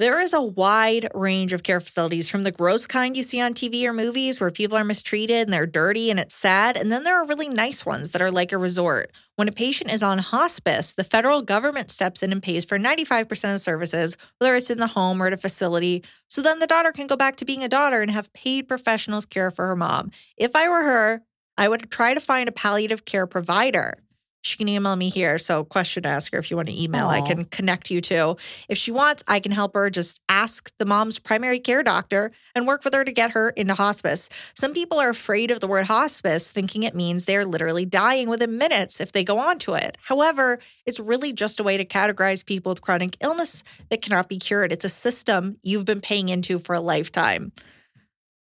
[0.00, 3.52] there is a wide range of care facilities from the gross kind you see on
[3.52, 6.78] TV or movies where people are mistreated and they're dirty and it's sad.
[6.78, 9.12] And then there are really nice ones that are like a resort.
[9.36, 13.30] When a patient is on hospice, the federal government steps in and pays for 95%
[13.30, 16.02] of the services, whether it's in the home or at a facility.
[16.28, 19.26] So then the daughter can go back to being a daughter and have paid professionals
[19.26, 20.12] care for her mom.
[20.38, 21.22] If I were her,
[21.58, 23.98] I would try to find a palliative care provider.
[24.42, 25.36] She can email me here.
[25.36, 28.36] So, question to ask her if you want to email, I can connect you to.
[28.68, 32.66] If she wants, I can help her just ask the mom's primary care doctor and
[32.66, 34.30] work with her to get her into hospice.
[34.54, 38.56] Some people are afraid of the word hospice, thinking it means they're literally dying within
[38.56, 39.98] minutes if they go onto it.
[40.00, 44.38] However, it's really just a way to categorize people with chronic illness that cannot be
[44.38, 44.72] cured.
[44.72, 47.52] It's a system you've been paying into for a lifetime.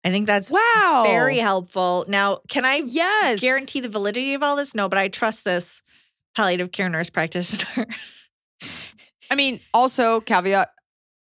[0.05, 1.03] I think that's Wow.
[1.03, 2.05] very helpful.
[2.09, 3.41] Now, can I Yes.
[3.41, 4.75] guarantee the validity of all this?
[4.75, 5.83] No, but I trust this
[6.37, 7.87] palliative care nurse practitioner.
[9.31, 10.71] I mean, also caveat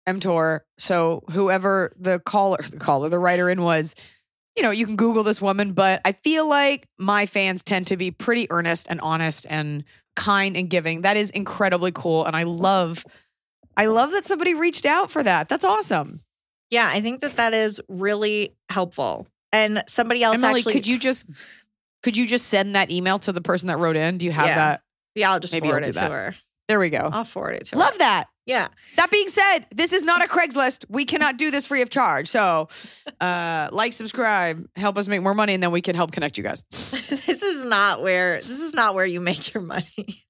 [0.06, 0.64] emptor.
[0.78, 3.94] So whoever the caller, the caller, the writer in was,
[4.56, 7.96] you know, you can Google this woman, but I feel like my fans tend to
[7.96, 9.84] be pretty earnest and honest and
[10.16, 11.02] kind and giving.
[11.02, 12.24] That is incredibly cool.
[12.26, 13.04] And I love,
[13.76, 15.48] I love that somebody reached out for that.
[15.48, 16.20] That's awesome.
[16.72, 19.26] Yeah, I think that that is really helpful.
[19.52, 21.26] And somebody else Emily, actually, could you just,
[22.02, 24.16] could you just send that email to the person that wrote in?
[24.16, 24.54] Do you have Yeah.
[24.54, 24.82] that?
[25.14, 26.10] yeah, I'll just maybe I'll forward it to that.
[26.10, 26.34] her.
[26.68, 27.10] There we go.
[27.12, 27.80] I'll forward it to her.
[27.80, 28.28] Love that.
[28.46, 28.68] Yeah.
[28.96, 30.86] That being said, this is not a Craigslist.
[30.88, 32.28] We cannot do this free of charge.
[32.28, 32.68] So,
[33.20, 36.44] uh, like, subscribe, help us make more money, and then we can help connect you
[36.44, 36.64] guys.
[36.70, 40.24] this is not where this is not where you make your money.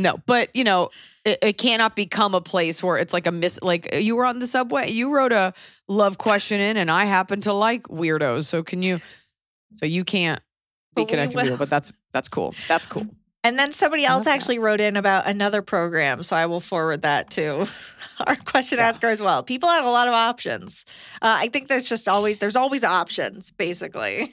[0.00, 0.90] No, but you know,
[1.24, 3.58] it, it cannot become a place where it's like a miss.
[3.62, 5.52] Like you were on the subway, you wrote a
[5.88, 8.46] love question in, and I happen to like weirdos.
[8.46, 8.98] So can you?
[9.74, 10.40] So you can't
[10.96, 12.54] be connected with people, but that's that's cool.
[12.66, 13.06] That's cool.
[13.42, 14.34] And then somebody else love that.
[14.34, 17.66] actually wrote in about another program, so I will forward that to
[18.26, 19.42] our question asker as well.
[19.42, 20.84] People have a lot of options.
[21.22, 24.30] Uh, I think there's just always there's always options, basically.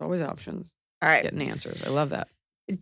[0.00, 0.72] Always options.
[1.02, 1.84] All right, Getting answers.
[1.86, 2.28] I love that.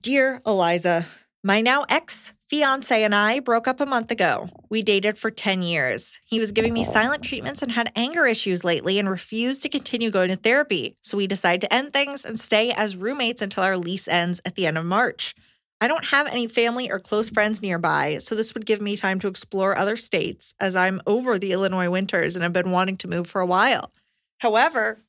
[0.03, 1.07] dear Eliza,
[1.43, 4.49] my now ex fiance and I broke up a month ago.
[4.71, 6.19] We dated for ten years.
[6.27, 10.11] He was giving me silent treatments and had anger issues lately, and refused to continue
[10.11, 10.97] going to therapy.
[11.03, 14.55] So we decided to end things and stay as roommates until our lease ends at
[14.55, 15.35] the end of March.
[15.81, 19.21] I don't have any family or close friends nearby, so this would give me time
[19.21, 23.09] to explore other states as I'm over the Illinois winters and have been wanting to
[23.09, 23.93] move for a while.
[24.39, 25.05] However,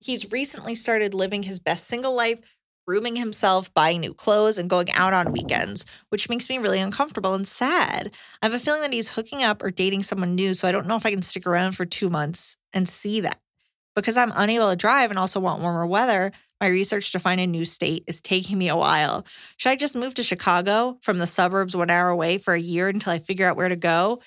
[0.00, 2.38] he's recently started living his best single life,
[2.86, 7.34] rooming himself, buying new clothes, and going out on weekends, which makes me really uncomfortable
[7.34, 8.10] and sad.
[8.42, 10.86] I have a feeling that he's hooking up or dating someone new, so I don't
[10.86, 13.38] know if I can stick around for two months and see that.
[13.94, 17.46] Because I'm unable to drive and also want warmer weather, my research to find a
[17.46, 19.26] new state is taking me a while.
[19.56, 22.88] Should I just move to Chicago from the suburbs one hour away for a year
[22.88, 24.20] until I figure out where to go?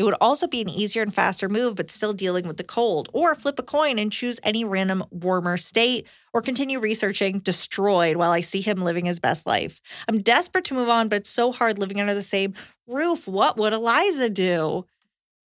[0.00, 3.10] It would also be an easier and faster move, but still dealing with the cold.
[3.12, 8.30] Or flip a coin and choose any random warmer state, or continue researching destroyed while
[8.30, 9.78] I see him living his best life.
[10.08, 12.54] I'm desperate to move on, but it's so hard living under the same
[12.88, 13.28] roof.
[13.28, 14.86] What would Eliza do?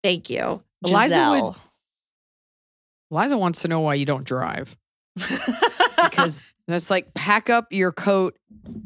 [0.04, 0.62] Thank you.
[0.86, 1.46] Eliza Giselle.
[1.48, 1.56] would-
[3.10, 4.78] Liza wants to know why you don't drive.
[5.16, 8.38] because that's like pack up your coat,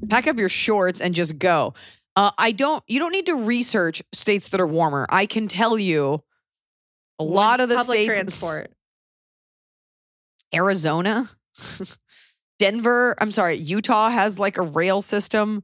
[0.08, 1.74] pack up your shorts, and just go.
[2.18, 2.84] Uh, I don't.
[2.88, 5.06] You don't need to research states that are warmer.
[5.08, 6.24] I can tell you,
[7.20, 8.72] a lot of the public states, transport.
[10.52, 11.30] Arizona,
[12.60, 13.16] Denver.
[13.22, 15.64] I'm sorry, Utah has like a rail system.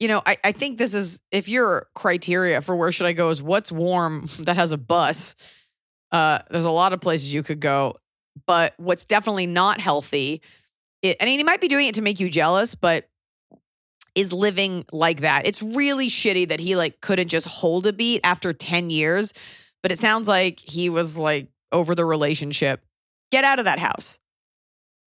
[0.00, 3.30] You know, I, I think this is if your criteria for where should I go
[3.30, 5.36] is what's warm that has a bus.
[6.10, 7.94] Uh, there's a lot of places you could go,
[8.44, 10.42] but what's definitely not healthy.
[11.02, 13.08] It, I mean, he might be doing it to make you jealous, but
[14.16, 15.46] is living like that.
[15.46, 19.32] It's really shitty that he like couldn't just hold a beat after 10 years,
[19.82, 22.82] but it sounds like he was like over the relationship.
[23.30, 24.18] Get out of that house.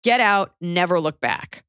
[0.04, 1.66] Get out, never look back.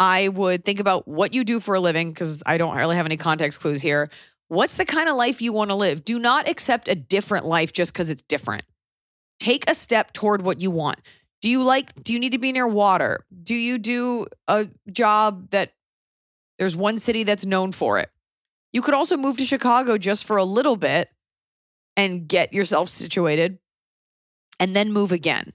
[0.00, 3.06] I would think about what you do for a living because I don't really have
[3.06, 4.10] any context clues here.
[4.48, 6.04] What's the kind of life you want to live?
[6.04, 8.64] Do not accept a different life just because it's different.
[9.38, 10.98] Take a step toward what you want.
[11.40, 13.24] Do you like, do you need to be near water?
[13.42, 15.72] Do you do a job that
[16.62, 18.08] there's one city that's known for it?
[18.72, 21.08] You could also move to Chicago just for a little bit
[21.96, 23.58] and get yourself situated
[24.60, 25.54] and then move again.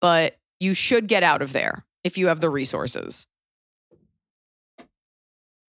[0.00, 3.26] But you should get out of there if you have the resources.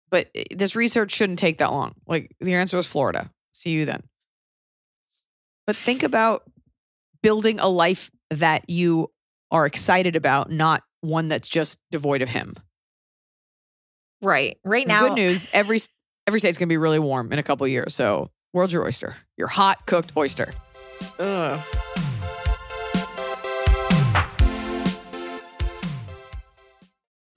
[0.09, 1.95] But eh, this research shouldn't take that long.
[2.05, 3.31] Like the answer is Florida.
[3.53, 4.03] See you then.
[5.65, 6.43] But think about
[7.23, 9.13] building a life that you
[9.49, 12.55] are excited about, not one that's just devoid of him.
[14.25, 14.57] Right.
[14.65, 15.79] Right now, good news, every
[16.25, 17.93] every state's gonna be really warm in a couple of years.
[17.93, 19.15] So world's your oyster.
[19.37, 20.53] Your hot cooked oyster.
[21.19, 21.61] Ugh.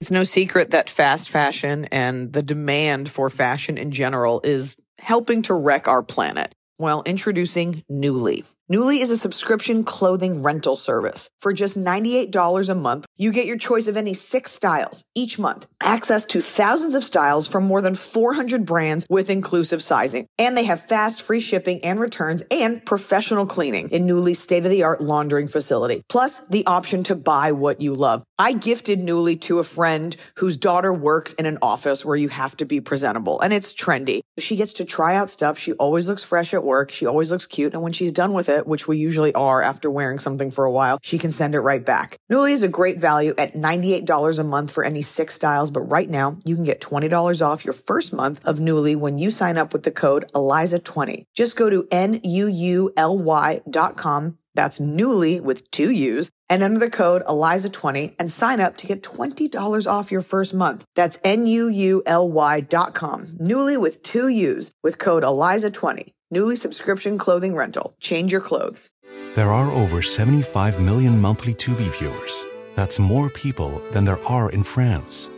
[0.01, 5.43] It's no secret that fast fashion and the demand for fashion in general is helping
[5.43, 6.55] to wreck our planet.
[6.79, 8.45] Well, introducing Nuuly.
[8.71, 11.31] Nuuly is a subscription clothing rental service.
[11.39, 15.65] For just $98 a month, you get your choice of any six styles each month,
[15.81, 20.27] access to thousands of styles from more than 400 brands with inclusive sizing.
[20.37, 24.69] And they have fast, free shipping and returns and professional cleaning in Nuuly's state of
[24.69, 26.03] the art laundering facility.
[26.07, 28.23] Plus, the option to buy what you love.
[28.41, 32.55] I gifted Nuuly to a friend whose daughter works in an office where you have
[32.57, 34.21] to be presentable and it's trendy.
[34.37, 35.59] She gets to try out stuff.
[35.59, 36.89] She always looks fresh at work.
[36.89, 37.73] She always looks cute.
[37.73, 40.71] And when she's done with it, which we usually are after wearing something for a
[40.71, 42.15] while, she can send it right back.
[42.31, 45.69] Nuuly is a great value at $98 a month for any six styles.
[45.69, 49.31] But right now you can get $20 off your first month of Nuuly when you
[49.31, 51.25] sign up with the code ELIZA20.
[51.35, 57.23] Just go to N-U-U-L-Y dot com that's Nuuly with two U's and enter the code
[57.25, 60.85] ELIZA20 and sign up to get $20 off your first month.
[60.95, 63.27] That's N-U-U-L-Y dot com.
[63.39, 66.13] Nuuly with two U's with code ELIZA20.
[66.33, 67.95] Nuuly subscription clothing rental.
[67.99, 68.89] Change your clothes.
[69.35, 72.45] There are over 75 million monthly Tubi viewers.
[72.75, 75.29] That's more people than there are in France,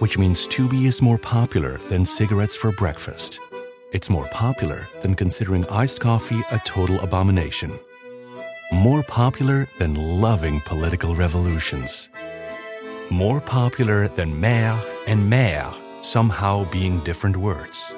[0.00, 3.40] which means Tubi is more popular than cigarettes for breakfast.
[3.92, 7.78] It's more popular than considering iced coffee a total abomination.
[8.72, 12.08] More popular than loving political revolutions.
[13.10, 17.96] More popular than Mère and Mère somehow being different words.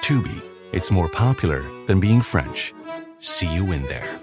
[0.00, 2.72] Tubi, it's more popular than being French.
[3.18, 4.20] See you in there.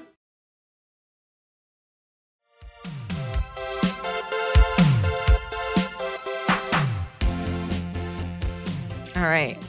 [9.15, 9.59] All right.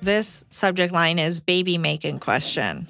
[0.00, 2.88] This subject line is baby making question.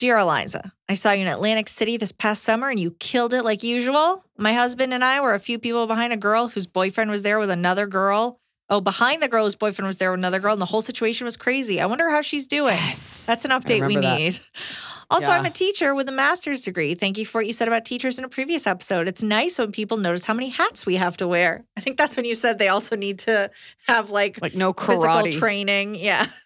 [0.00, 3.44] Dear Eliza, I saw you in Atlantic City this past summer and you killed it
[3.44, 4.24] like usual.
[4.36, 7.38] My husband and I were a few people behind a girl whose boyfriend was there
[7.38, 8.40] with another girl.
[8.70, 11.26] Oh, behind the girl whose boyfriend was there with another girl, and the whole situation
[11.26, 11.82] was crazy.
[11.82, 12.74] I wonder how she's doing.
[12.76, 13.26] Yes.
[13.26, 14.18] That's an update we that.
[14.18, 14.40] need.
[15.10, 15.34] Also, Yeah.
[15.34, 16.94] I'm a teacher with a master's degree.
[16.94, 19.06] Thank you for what you said about teachers in a previous episode.
[19.06, 21.62] It's nice when people notice how many hats we have to wear.
[21.76, 23.50] I think that's when you said they also need to
[23.86, 25.38] have like, Like no physical karate.
[25.38, 25.94] training.
[25.94, 26.26] Yeah.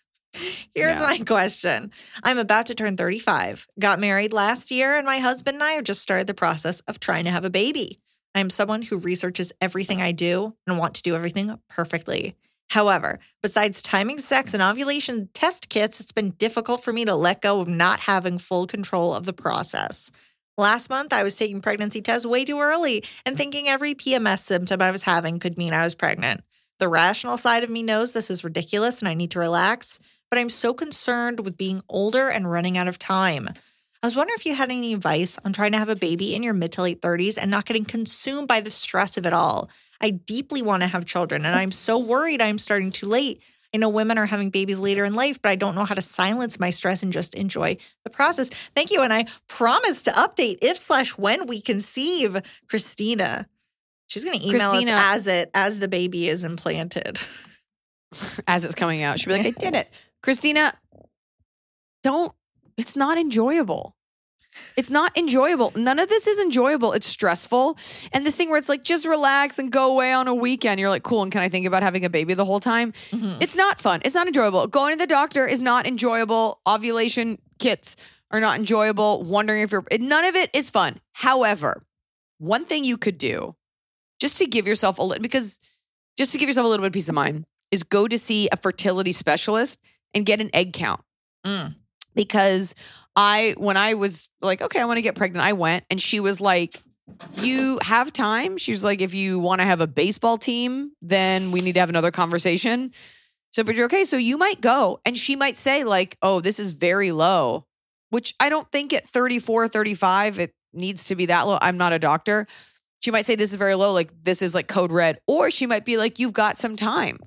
[0.75, 1.91] Here's my question.
[2.23, 3.67] I'm about to turn 35.
[3.79, 7.01] Got married last year, and my husband and I have just started the process of
[7.01, 7.99] trying to have a baby.
[8.35, 12.37] I'm someone who researches everything I do and want to do everything perfectly.
[12.71, 17.41] However, besides timing sex and ovulation test kits, it's been difficult for me to let
[17.41, 20.11] go of not having full control of the process.
[20.59, 24.83] Last month, I was taking pregnancy tests way too early and thinking every PMS symptom
[24.83, 26.43] I was having could mean I was pregnant.
[26.79, 29.99] The rational side of me knows this is ridiculous and I need to relax,
[30.31, 33.49] but I'm so concerned with being older and running out of time.
[34.03, 36.43] I was wondering if you had any advice on trying to have a baby in
[36.43, 39.69] your mid to late 30s and not getting consumed by the stress of it all.
[40.01, 43.43] I deeply want to have children and I'm so worried I'm starting too late.
[43.75, 46.01] I know women are having babies later in life, but I don't know how to
[46.01, 48.51] silence my stress and just enjoy the process.
[48.75, 49.03] Thank you.
[49.03, 53.47] And I promise to update if slash when we conceive, Christina.
[54.07, 57.19] She's going to email Christina- us as it as the baby is implanted.
[58.47, 59.21] as it's coming out.
[59.21, 59.91] She'll be like, I did it.
[60.23, 60.75] Christina,
[62.03, 62.33] don't,
[62.77, 63.95] it's not enjoyable.
[64.77, 65.73] It's not enjoyable.
[65.77, 66.93] None of this is enjoyable.
[66.93, 67.79] It's stressful.
[68.13, 70.81] And this thing where it's like, just relax and go away on a weekend.
[70.81, 71.23] You're like, cool.
[71.23, 72.93] And can I think about having a baby the whole time?
[73.11, 73.41] Mm-hmm.
[73.41, 74.01] It's not fun.
[74.05, 74.67] It's not enjoyable.
[74.67, 76.61] Going to the doctor is not enjoyable.
[76.67, 77.95] Ovulation kits
[78.31, 79.23] are not enjoyable.
[79.23, 81.01] Wondering if you're, none of it is fun.
[81.13, 81.85] However,
[82.39, 83.55] one thing you could do
[84.19, 85.61] just to give yourself a little, because
[86.17, 88.49] just to give yourself a little bit of peace of mind is go to see
[88.51, 89.79] a fertility specialist
[90.15, 91.01] and get an egg count.
[91.45, 91.75] Mm.
[92.15, 92.75] Because
[93.15, 96.21] I, when I was like, okay, I want to get pregnant, I went and she
[96.21, 96.83] was like,
[97.37, 98.57] you have time?
[98.57, 101.81] She was like, if you want to have a baseball team, then we need to
[101.81, 102.93] have another conversation.
[103.53, 104.05] So, but you're okay.
[104.05, 107.65] So you might go and she might say, like, oh, this is very low,
[108.11, 111.59] which I don't think at 34, 35, it needs to be that low.
[111.61, 112.47] I'm not a doctor.
[113.01, 113.93] She might say, this is very low.
[113.93, 115.19] Like, this is like code red.
[115.27, 117.19] Or she might be like, you've got some time.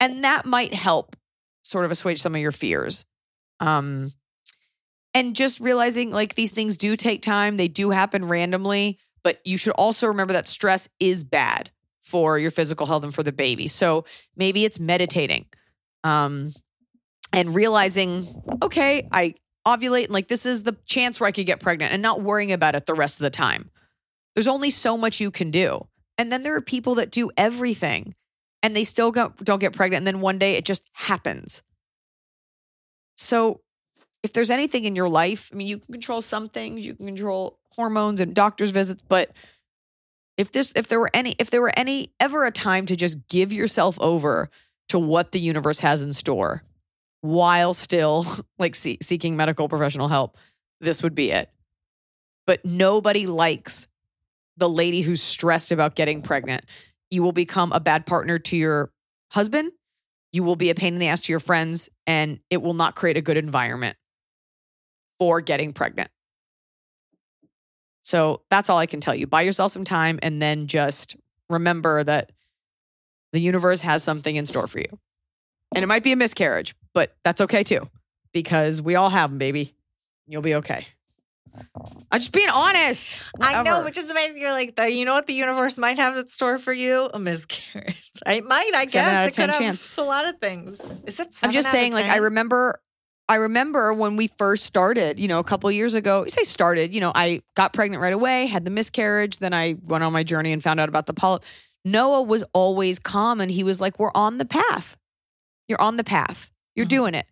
[0.00, 1.16] And that might help
[1.62, 3.04] sort of assuage some of your fears.
[3.60, 4.12] Um,
[5.14, 9.56] and just realizing like these things do take time, they do happen randomly, but you
[9.56, 13.68] should also remember that stress is bad for your physical health and for the baby.
[13.68, 14.04] So
[14.36, 15.46] maybe it's meditating
[16.02, 16.52] um,
[17.32, 18.26] and realizing,
[18.62, 19.34] okay, I
[19.66, 22.52] ovulate and like this is the chance where I could get pregnant and not worrying
[22.52, 23.70] about it the rest of the time.
[24.34, 25.86] There's only so much you can do.
[26.18, 28.14] And then there are people that do everything
[28.62, 30.00] and they still don't get pregnant.
[30.00, 31.62] And then one day it just happens.
[33.16, 33.60] So
[34.22, 37.06] if there's anything in your life, I mean, you can control some things, you can
[37.06, 39.30] control hormones and doctor's visits, but
[40.36, 43.28] if this if there were any if there were any ever a time to just
[43.28, 44.48] give yourself over
[44.88, 46.62] to what the universe has in store
[47.20, 48.26] while still
[48.58, 50.36] like see, seeking medical professional help,
[50.80, 51.50] this would be it.
[52.46, 53.86] But nobody likes
[54.56, 56.64] the lady who's stressed about getting pregnant.
[57.12, 58.90] You will become a bad partner to your
[59.30, 59.70] husband.
[60.32, 62.96] You will be a pain in the ass to your friends, and it will not
[62.96, 63.98] create a good environment
[65.18, 66.10] for getting pregnant.
[68.00, 69.26] So that's all I can tell you.
[69.26, 71.14] Buy yourself some time and then just
[71.50, 72.32] remember that
[73.34, 74.98] the universe has something in store for you.
[75.74, 77.82] And it might be a miscarriage, but that's okay too,
[78.32, 79.74] because we all have them, baby.
[80.26, 80.86] You'll be okay.
[82.10, 83.06] I'm just being honest.
[83.40, 84.38] I know, which is amazing.
[84.40, 87.10] You're like, the, you know what the universe might have in store for you?
[87.12, 87.96] A miscarriage.
[88.26, 89.06] It might, I Seven guess.
[89.14, 89.96] out of it could 10 have chance.
[89.98, 90.80] a lot of things.
[91.06, 91.34] Is it?
[91.42, 92.80] I'm just saying, like, I remember,
[93.28, 96.22] I remember when we first started, you know, a couple years ago.
[96.22, 99.76] You say started, you know, I got pregnant right away, had the miscarriage, then I
[99.86, 101.42] went on my journey and found out about the polyp.
[101.84, 104.96] Noah was always calm, and he was like, "We're on the path.
[105.66, 106.52] You're on the path.
[106.76, 106.90] You're Mhm.
[106.90, 107.26] doing it.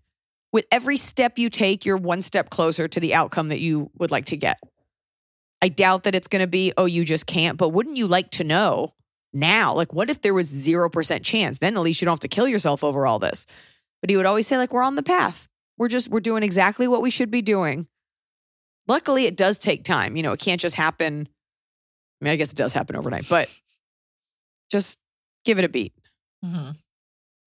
[0.52, 4.10] With every step you take, you're one step closer to the outcome that you would
[4.10, 4.58] like to get."
[5.62, 8.30] I doubt that it's going to be, "Oh, you just can't." But wouldn't you like
[8.32, 8.94] to know?
[9.32, 11.58] Now, like, what if there was 0% chance?
[11.58, 13.46] Then at least you don't have to kill yourself over all this.
[14.00, 15.46] But he would always say, like, we're on the path.
[15.78, 17.86] We're just, we're doing exactly what we should be doing.
[18.88, 20.16] Luckily, it does take time.
[20.16, 21.28] You know, it can't just happen.
[22.20, 23.48] I mean, I guess it does happen overnight, but
[24.72, 24.98] just
[25.44, 25.92] give it a beat.
[26.44, 26.76] Mhm.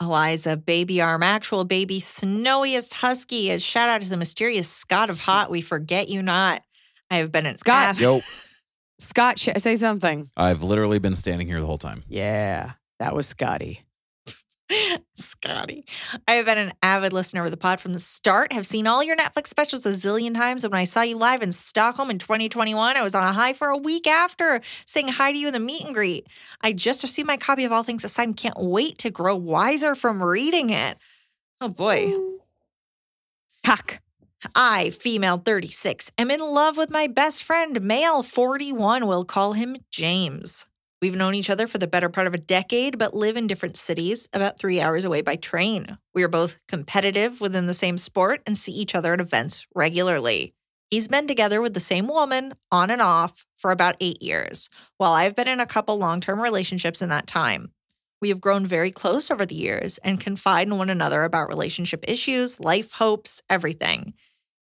[0.02, 3.52] Eliza, baby arm, actual baby, snowiest husky.
[3.52, 5.50] A shout out to the mysterious Scott of Hot.
[5.50, 6.62] We forget you not.
[7.10, 7.90] I have been an Scott.
[7.90, 8.22] av- Yo,
[9.00, 10.30] Scott, say something.
[10.36, 12.04] I've literally been standing here the whole time.
[12.08, 13.84] Yeah, that was Scotty.
[15.16, 15.86] Scotty.
[16.28, 19.04] I have been an avid listener of the pod from the start, have seen all
[19.04, 20.64] your Netflix specials a zillion times.
[20.64, 23.70] When I saw you live in Stockholm in 2021, I was on a high for
[23.70, 26.28] a week after saying hi to you in the meet and greet.
[26.62, 29.96] I just received my copy of All Things Aside and can't wait to grow wiser
[29.96, 30.98] from reading it.
[31.62, 32.14] Oh boy.
[33.64, 34.00] Cock.
[34.56, 39.08] I, female 36, am in love with my best friend, male 41.
[39.08, 40.66] We'll call him James.
[41.04, 43.76] We've known each other for the better part of a decade, but live in different
[43.76, 45.98] cities, about three hours away by train.
[46.14, 50.54] We are both competitive within the same sport and see each other at events regularly.
[50.90, 55.12] He's been together with the same woman on and off for about eight years, while
[55.12, 57.74] I've been in a couple long term relationships in that time.
[58.22, 62.06] We have grown very close over the years and confide in one another about relationship
[62.08, 64.14] issues, life hopes, everything.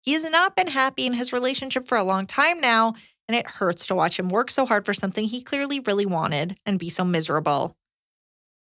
[0.00, 2.94] He has not been happy in his relationship for a long time now,
[3.28, 6.56] and it hurts to watch him work so hard for something he clearly really wanted
[6.66, 7.76] and be so miserable.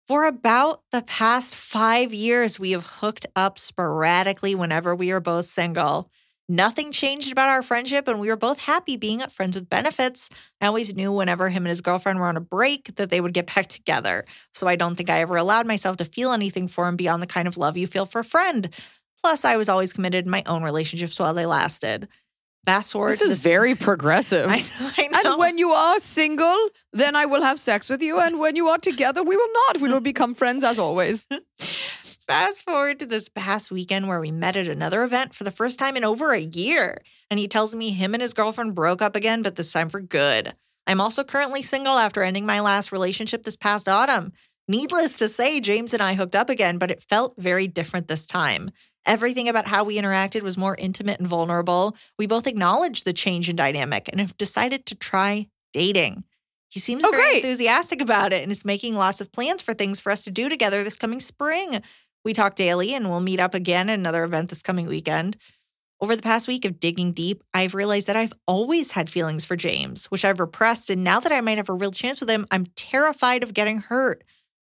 [0.08, 5.45] For about the past five years, we have hooked up sporadically whenever we are both
[5.45, 6.10] single.
[6.49, 10.30] Nothing changed about our friendship, and we were both happy being friends with benefits.
[10.62, 13.34] I always knew whenever him and his girlfriend were on a break that they would
[13.34, 14.24] get back together.
[14.53, 17.28] So I don't think I ever allowed myself to feel anything for him beyond the
[17.28, 18.74] kind of love you feel for a friend.
[19.22, 22.08] Plus, I was always committed in my own relationships while they lasted.
[22.68, 24.49] Fast forward This is this- very progressive.
[24.49, 24.61] I,
[24.97, 25.32] I know.
[25.32, 26.57] And when you are single,
[26.91, 28.20] then I will have sex with you.
[28.20, 29.80] And when you are together, we will not.
[29.80, 31.26] We will become friends as always.
[32.28, 35.80] Fast forward to this past weekend where we met at another event for the first
[35.80, 37.01] time in over a year.
[37.32, 40.01] And he tells me him and his girlfriend broke up again, but this time for
[40.01, 40.53] good.
[40.86, 44.34] I'm also currently single after ending my last relationship this past autumn.
[44.68, 48.28] Needless to say, James and I hooked up again, but it felt very different this
[48.28, 48.72] time.
[49.08, 51.95] Everything about how we interacted was more intimate and vulnerable.
[52.20, 56.26] We both acknowledged the change in dynamic and have decided to try dating.
[56.70, 57.36] He seems Oh, very great.
[57.38, 60.49] enthusiastic about it and is making lots of plans for things for us to do
[60.49, 61.82] together this coming spring.
[62.26, 65.38] We talk daily and we'll meet up again at another event this coming weekend.
[66.01, 69.55] Over the past week of digging deep, I've realized that I've always had feelings for
[69.55, 70.89] James, which I've repressed.
[70.89, 73.80] And now that I might have a real chance with him, I'm terrified of getting
[73.80, 74.24] hurt.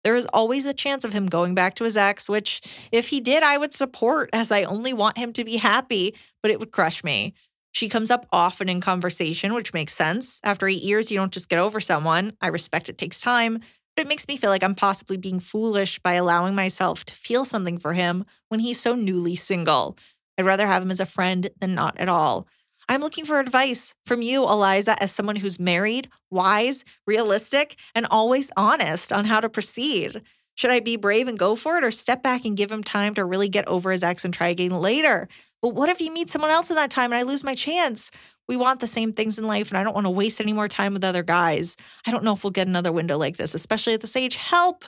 [0.04, 3.20] There is always a chance of him going back to his ex, which, if he
[3.20, 6.72] did, I would support as I only want him to be happy, but it would
[6.72, 7.34] crush me.
[7.72, 10.40] She comes up often in conversation, which makes sense.
[10.44, 12.32] After eight years, you don't just get over someone.
[12.40, 13.60] I respect it takes time,
[13.96, 17.44] but it makes me feel like I'm possibly being foolish by allowing myself to feel
[17.44, 19.96] something for him when he's so newly single.
[20.36, 22.46] I'd rather have him as a friend than not at all.
[22.88, 28.50] I'm looking for advice from you, Eliza, as someone who's married, wise, realistic, and always
[28.56, 30.22] honest on how to proceed.
[30.54, 33.14] Should I be brave and go for it or step back and give him time
[33.14, 35.28] to really get over his ex and try again later?
[35.62, 38.10] But what if he meets someone else in that time and I lose my chance?
[38.48, 40.68] We want the same things in life, and I don't want to waste any more
[40.68, 41.76] time with other guys.
[42.06, 44.36] I don't know if we'll get another window like this, especially at this age.
[44.36, 44.84] Help!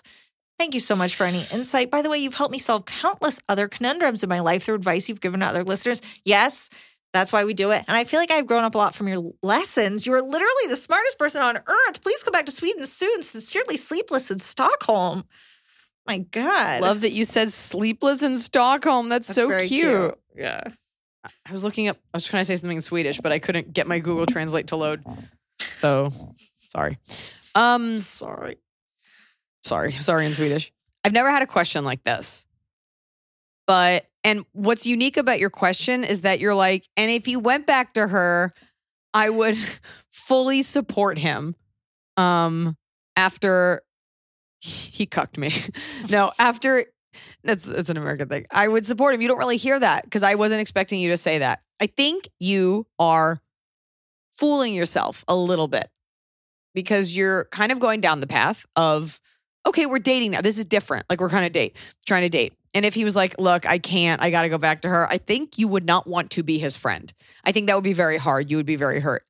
[0.58, 1.90] Thank you so much for any insight.
[1.90, 5.08] By the way, you've helped me solve countless other conundrums in my life through advice
[5.08, 6.00] you've given to other listeners.
[6.24, 6.68] Yes,
[7.14, 7.84] that's why we do it.
[7.86, 10.04] And I feel like I've grown up a lot from your lessons.
[10.04, 12.02] You are literally the smartest person on earth.
[12.02, 13.22] Please come back to Sweden soon.
[13.22, 15.24] Sincerely, sleepless in Stockholm.
[16.06, 16.82] My God.
[16.82, 19.08] Love that you said sleepless in Stockholm.
[19.08, 20.18] That's, That's so very cute.
[20.36, 20.60] Yeah.
[21.46, 23.72] I was looking up, I was trying to say something in Swedish, but I couldn't
[23.72, 25.02] get my Google Translate to load.
[25.78, 26.12] So
[26.58, 26.98] sorry.
[27.54, 28.58] Um, Sorry.
[29.64, 30.72] sorry, sorry in Swedish.
[31.04, 32.43] I've never had a question like this.
[33.66, 37.66] But, and what's unique about your question is that you're like, and if he went
[37.66, 38.52] back to her,
[39.12, 39.56] I would
[40.12, 41.56] fully support him.
[42.16, 42.76] Um,
[43.16, 43.82] after
[44.60, 45.52] he cucked me.
[46.10, 46.86] no, after
[47.42, 48.46] that's that's an American thing.
[48.50, 49.22] I would support him.
[49.22, 51.60] You don't really hear that because I wasn't expecting you to say that.
[51.80, 53.40] I think you are
[54.32, 55.88] fooling yourself a little bit
[56.74, 59.20] because you're kind of going down the path of
[59.66, 60.40] okay, we're dating now.
[60.40, 61.04] This is different.
[61.08, 62.54] Like we're kind of date, trying to date.
[62.74, 65.06] And if he was like, look, I can't, I got to go back to her,
[65.08, 67.12] I think you would not want to be his friend.
[67.44, 68.50] I think that would be very hard.
[68.50, 69.24] You would be very hurt.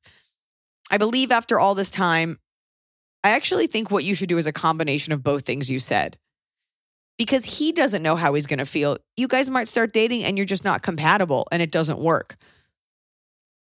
[0.90, 2.38] I believe after all this time,
[3.22, 6.18] I actually think what you should do is a combination of both things you said.
[7.18, 8.98] Because he doesn't know how he's going to feel.
[9.16, 12.36] You guys might start dating and you're just not compatible and it doesn't work.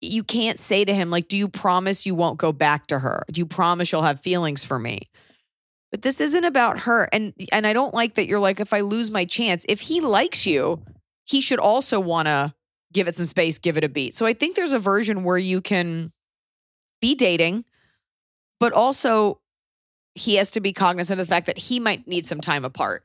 [0.00, 3.24] You can't say to him, like, do you promise you won't go back to her?
[3.30, 5.10] Do you promise you'll have feelings for me?
[5.92, 7.08] But this isn't about her.
[7.12, 10.00] And and I don't like that you're like, if I lose my chance, if he
[10.00, 10.82] likes you,
[11.24, 12.54] he should also want to
[12.92, 14.14] give it some space, give it a beat.
[14.14, 16.12] So I think there's a version where you can
[17.00, 17.64] be dating,
[18.58, 19.40] but also
[20.14, 23.04] he has to be cognizant of the fact that he might need some time apart.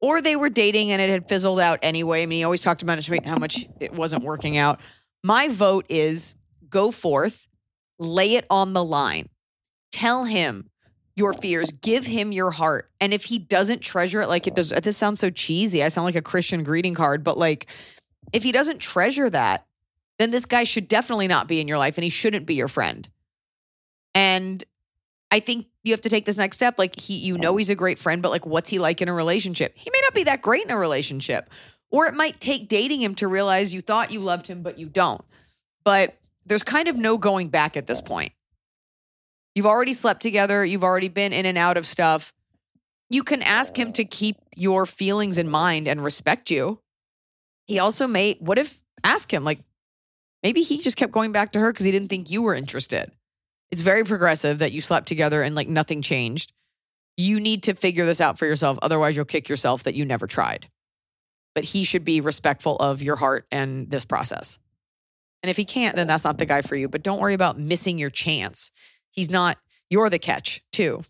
[0.00, 2.22] Or they were dating and it had fizzled out anyway.
[2.22, 4.80] I mean, he always talked about how much it wasn't working out.
[5.22, 6.34] My vote is
[6.68, 7.46] go forth,
[7.98, 9.28] lay it on the line.
[9.92, 10.70] Tell him
[11.16, 12.90] your fears, give him your heart.
[13.00, 15.82] And if he doesn't treasure it, like it does, this sounds so cheesy.
[15.82, 17.66] I sound like a Christian greeting card, but like
[18.32, 19.66] if he doesn't treasure that,
[20.18, 22.68] then this guy should definitely not be in your life and he shouldn't be your
[22.68, 23.08] friend.
[24.14, 24.62] And
[25.30, 26.78] I think you have to take this next step.
[26.78, 29.12] Like he, you know, he's a great friend, but like, what's he like in a
[29.12, 29.74] relationship?
[29.76, 31.50] He may not be that great in a relationship,
[31.90, 34.88] or it might take dating him to realize you thought you loved him, but you
[34.88, 35.24] don't.
[35.84, 38.32] But there's kind of no going back at this point.
[39.54, 40.64] You've already slept together.
[40.64, 42.32] You've already been in and out of stuff.
[43.10, 46.80] You can ask him to keep your feelings in mind and respect you.
[47.66, 49.60] He also may, what if, ask him, like,
[50.42, 53.12] maybe he just kept going back to her because he didn't think you were interested.
[53.70, 56.52] It's very progressive that you slept together and like nothing changed.
[57.16, 58.78] You need to figure this out for yourself.
[58.82, 60.68] Otherwise, you'll kick yourself that you never tried.
[61.54, 64.58] But he should be respectful of your heart and this process.
[65.42, 66.88] And if he can't, then that's not the guy for you.
[66.88, 68.70] But don't worry about missing your chance.
[69.14, 69.58] He's not,
[69.90, 71.02] you're the catch too.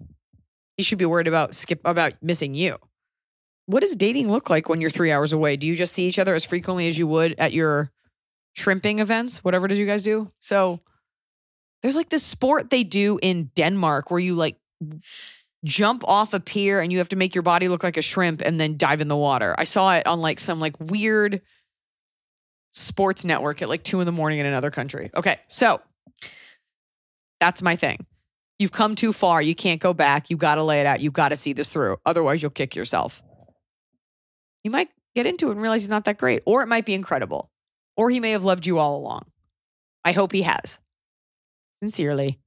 [0.76, 2.78] He should be worried about skip about missing you.
[3.66, 5.57] What does dating look like when you're three hours away?
[5.57, 7.90] Do you just see each other as frequently as you would at your
[8.52, 10.28] shrimping events, whatever it is you guys do?
[10.38, 10.80] So
[11.82, 14.57] there's like this sport they do in Denmark where you like
[15.64, 18.42] jump off a pier and you have to make your body look like a shrimp
[18.42, 19.55] and then dive in the water.
[19.57, 21.40] I saw it on like some like weird
[22.70, 25.11] sports network at like two in the morning in another country.
[25.16, 25.80] Okay, so
[27.41, 28.07] that's my thing.
[28.59, 29.43] You've come too far.
[29.43, 30.30] You can't go back.
[30.30, 31.01] You got to lay it out.
[31.01, 31.97] You got to see this through.
[32.07, 33.22] Otherwise, you'll kick yourself.
[34.62, 36.95] You might get into it and realize he's not that great, or it might be
[36.95, 37.51] incredible,
[37.97, 39.24] or he may have loved you all along.
[40.05, 40.78] I hope he has.
[41.82, 42.39] Sincerely,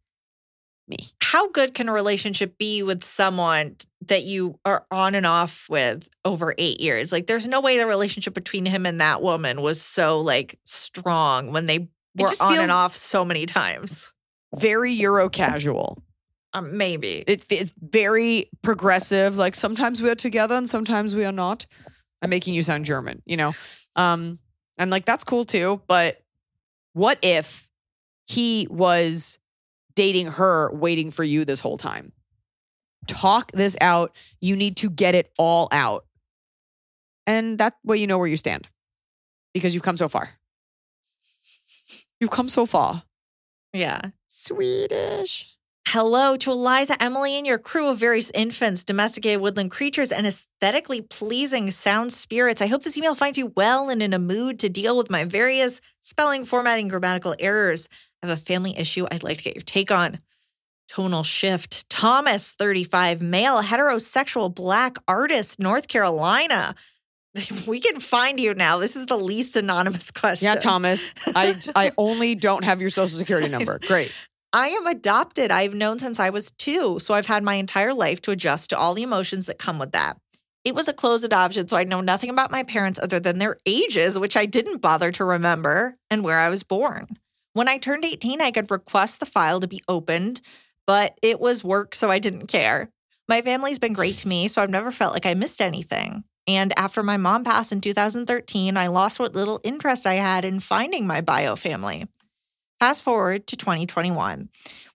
[0.87, 1.09] me.
[1.21, 3.75] How good can a relationship be with someone
[4.05, 7.11] that you are on and off with over eight years?
[7.11, 11.51] Like, there's no way the relationship between him and that woman was so like strong
[11.51, 14.13] when they were on feels- and off so many times.
[14.55, 16.01] Very Euro casual.
[16.53, 17.23] Um, maybe.
[17.27, 19.37] It, it's very progressive.
[19.37, 21.65] Like sometimes we are together and sometimes we are not.
[22.21, 23.51] I'm making you sound German, you know?
[23.95, 24.39] Um,
[24.79, 25.81] I'm like, that's cool too.
[25.87, 26.23] But
[26.93, 27.67] what if
[28.27, 29.37] he was
[29.95, 32.11] dating her, waiting for you this whole time?
[33.07, 34.15] Talk this out.
[34.41, 36.05] You need to get it all out.
[37.25, 38.67] And that way you know where you stand
[39.53, 40.29] because you've come so far.
[42.19, 43.03] You've come so far.
[43.73, 44.01] yeah.
[44.37, 45.47] Swedish.
[45.87, 51.01] Hello to Eliza, Emily, and your crew of various infants, domesticated woodland creatures, and aesthetically
[51.01, 52.61] pleasing sound spirits.
[52.61, 55.23] I hope this email finds you well and in a mood to deal with my
[55.23, 57.89] various spelling, formatting, grammatical errors.
[58.21, 60.19] I have a family issue I'd like to get your take on.
[60.87, 61.89] Tonal shift.
[61.89, 66.75] Thomas, 35, male, heterosexual, black artist, North Carolina.
[67.67, 68.79] We can find you now.
[68.79, 70.45] This is the least anonymous question.
[70.45, 71.09] Yeah, Thomas.
[71.35, 73.79] I I only don't have your social security number.
[73.79, 74.11] Great.
[74.53, 75.51] I am adopted.
[75.51, 76.99] I've known since I was two.
[76.99, 79.91] So I've had my entire life to adjust to all the emotions that come with
[79.91, 80.17] that.
[80.63, 83.57] It was a closed adoption, so I know nothing about my parents other than their
[83.65, 87.07] ages, which I didn't bother to remember, and where I was born.
[87.53, 90.41] When I turned 18, I could request the file to be opened,
[90.85, 92.89] but it was work, so I didn't care.
[93.29, 96.23] My family's been great to me, so I've never felt like I missed anything.
[96.47, 100.59] And after my mom passed in 2013, I lost what little interest I had in
[100.59, 102.07] finding my bio family.
[102.79, 104.49] Fast forward to 2021.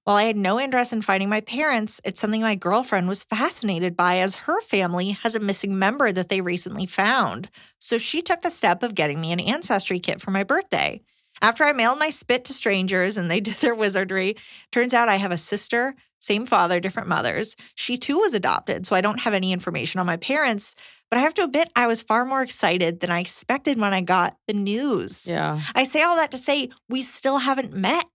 [0.04, 3.96] While I had no interest in finding my parents, it's something my girlfriend was fascinated
[3.96, 7.50] by as her family has a missing member that they recently found.
[7.78, 11.02] So she took the step of getting me an ancestry kit for my birthday.
[11.40, 14.36] After I mailed my spit to strangers and they did their wizardry,
[14.70, 17.56] turns out I have a sister, same father, different mothers.
[17.74, 20.76] She too was adopted, so I don't have any information on my parents.
[21.12, 24.00] But I have to admit, I was far more excited than I expected when I
[24.00, 25.26] got the news.
[25.26, 25.60] Yeah.
[25.74, 28.06] I say all that to say we still haven't met.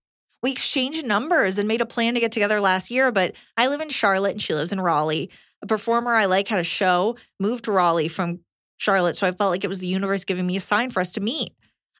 [0.42, 3.80] We exchanged numbers and made a plan to get together last year, but I live
[3.80, 5.30] in Charlotte and she lives in Raleigh.
[5.62, 8.40] A performer I like had a show, moved to Raleigh from
[8.78, 11.12] Charlotte, so I felt like it was the universe giving me a sign for us
[11.12, 11.52] to meet.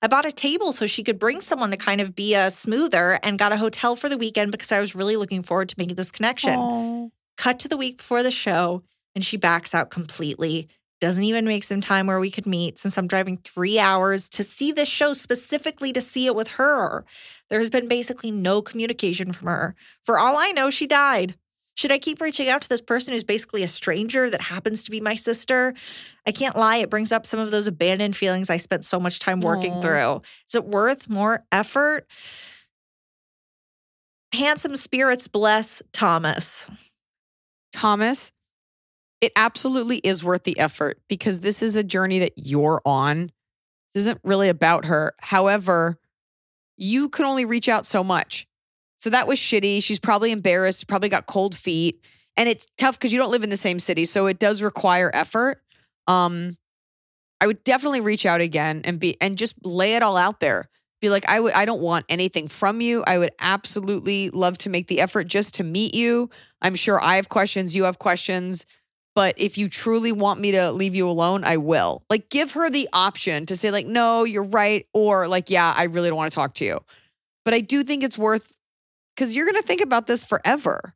[0.02, 3.20] I bought a table so she could bring someone to kind of be a smoother
[3.22, 5.94] and got a hotel for the weekend because I was really looking forward to making
[5.94, 7.12] this connection.
[7.36, 8.82] Cut to the week before the show,
[9.14, 10.66] and she backs out completely.
[11.00, 14.42] Doesn't even make some time where we could meet since I'm driving three hours to
[14.42, 17.04] see this show specifically to see it with her.
[17.50, 19.76] There has been basically no communication from her.
[20.02, 21.36] For all I know, she died.
[21.76, 24.90] Should I keep reaching out to this person who's basically a stranger that happens to
[24.90, 25.74] be my sister?
[26.26, 29.20] I can't lie, it brings up some of those abandoned feelings I spent so much
[29.20, 29.80] time working Aw.
[29.80, 30.22] through.
[30.48, 32.08] Is it worth more effort?
[34.32, 36.68] Handsome spirits bless Thomas.
[37.72, 38.32] Thomas,
[39.20, 43.32] it absolutely is worth the effort because this is a journey that you're on.
[43.94, 45.14] This isn't really about her.
[45.20, 45.98] However,
[46.76, 48.46] you can only reach out so much.
[48.98, 49.82] So that was shitty.
[49.82, 52.00] She's probably embarrassed, probably got cold feet.
[52.36, 54.04] And it's tough because you don't live in the same city.
[54.04, 55.62] So it does require effort.
[56.06, 56.56] Um,
[57.40, 60.68] I would definitely reach out again and be and just lay it all out there.
[61.00, 63.04] Be like, I would I don't want anything from you.
[63.06, 66.30] I would absolutely love to make the effort just to meet you.
[66.60, 68.66] I'm sure I have questions, you have questions.
[69.18, 72.04] But if you truly want me to leave you alone, I will.
[72.08, 74.86] Like, give her the option to say, like, no, you're right.
[74.94, 76.78] Or, like, yeah, I really don't want to talk to you.
[77.44, 78.56] But I do think it's worth,
[79.16, 80.94] because you're going to think about this forever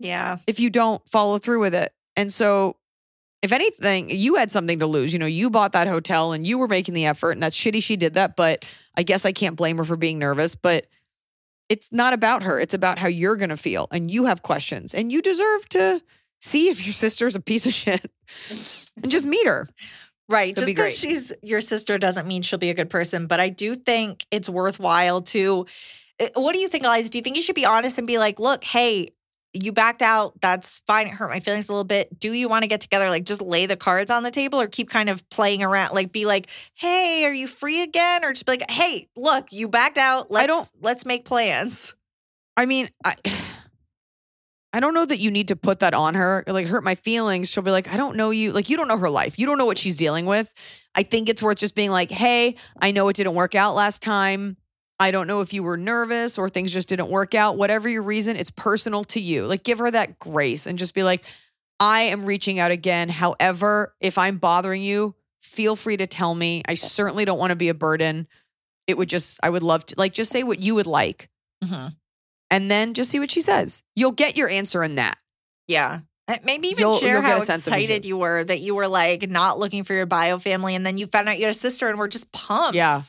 [0.00, 0.38] Yeah.
[0.48, 1.92] if you don't follow through with it.
[2.16, 2.74] And so,
[3.42, 5.12] if anything, you had something to lose.
[5.12, 7.80] You know, you bought that hotel and you were making the effort, and that's shitty
[7.80, 8.34] she did that.
[8.34, 8.64] But
[8.96, 10.56] I guess I can't blame her for being nervous.
[10.56, 10.88] But
[11.68, 13.86] it's not about her, it's about how you're going to feel.
[13.92, 16.02] And you have questions, and you deserve to
[16.40, 18.10] see if your sister's a piece of shit
[19.02, 19.68] and just meet her.
[20.28, 20.54] Right.
[20.54, 23.26] Just because she's your sister doesn't mean she'll be a good person.
[23.26, 25.66] But I do think it's worthwhile to.
[26.20, 27.08] uh, What do you think, Eliza?
[27.08, 29.08] Do you think you should be honest and be like, look, hey,
[29.54, 30.38] you backed out.
[30.42, 31.06] That's fine.
[31.06, 32.20] It hurt my feelings a little bit.
[32.20, 33.08] Do you want to get together?
[33.08, 35.94] Like, just lay the cards on the table or keep kind of playing around?
[35.94, 38.22] Like, be like, hey, are you free again?
[38.22, 40.30] Or just be like, hey, look, you backed out.
[40.30, 41.94] Let's, don't- let's make plans.
[42.58, 43.14] I mean, I.
[44.72, 46.44] I don't know that you need to put that on her.
[46.46, 47.48] Like, hurt my feelings.
[47.48, 48.52] She'll be like, I don't know you.
[48.52, 49.38] Like, you don't know her life.
[49.38, 50.52] You don't know what she's dealing with.
[50.94, 54.02] I think it's worth just being like, hey, I know it didn't work out last
[54.02, 54.56] time.
[55.00, 57.56] I don't know if you were nervous or things just didn't work out.
[57.56, 59.46] Whatever your reason, it's personal to you.
[59.46, 61.24] Like, give her that grace and just be like,
[61.80, 63.08] I am reaching out again.
[63.08, 66.62] However, if I'm bothering you, feel free to tell me.
[66.66, 68.26] I certainly don't want to be a burden.
[68.88, 71.28] It would just, I would love to, like, just say what you would like
[71.64, 71.94] Mhm.
[72.50, 73.82] And then just see what she says.
[73.96, 75.16] You'll get your answer in that.
[75.66, 76.00] Yeah.
[76.26, 78.44] Uh, Maybe even You'll- share you'll how a sense of who she excited you were
[78.44, 81.38] that you were like not looking for your bio family, and then you found out
[81.38, 82.74] you had a sister, and we're just pumped.
[82.76, 83.00] Yeah.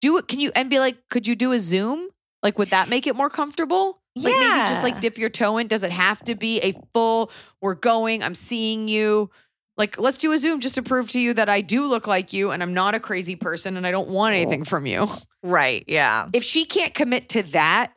[0.00, 0.28] Do it.
[0.28, 2.08] Can you and be like, could you do a Zoom?
[2.42, 4.00] Like, would that make it more comfortable?
[4.14, 5.68] Like maybe just like dip your toe in.
[5.68, 7.30] Does it have to be a full,
[7.62, 9.30] we're going, I'm seeing you?
[9.78, 12.34] Like, let's do a Zoom just to prove to you that I do look like
[12.34, 15.06] you and I'm not a crazy person and I don't want anything from you.
[15.42, 15.84] Right.
[15.86, 16.28] Yeah.
[16.34, 17.92] If she can't commit to that,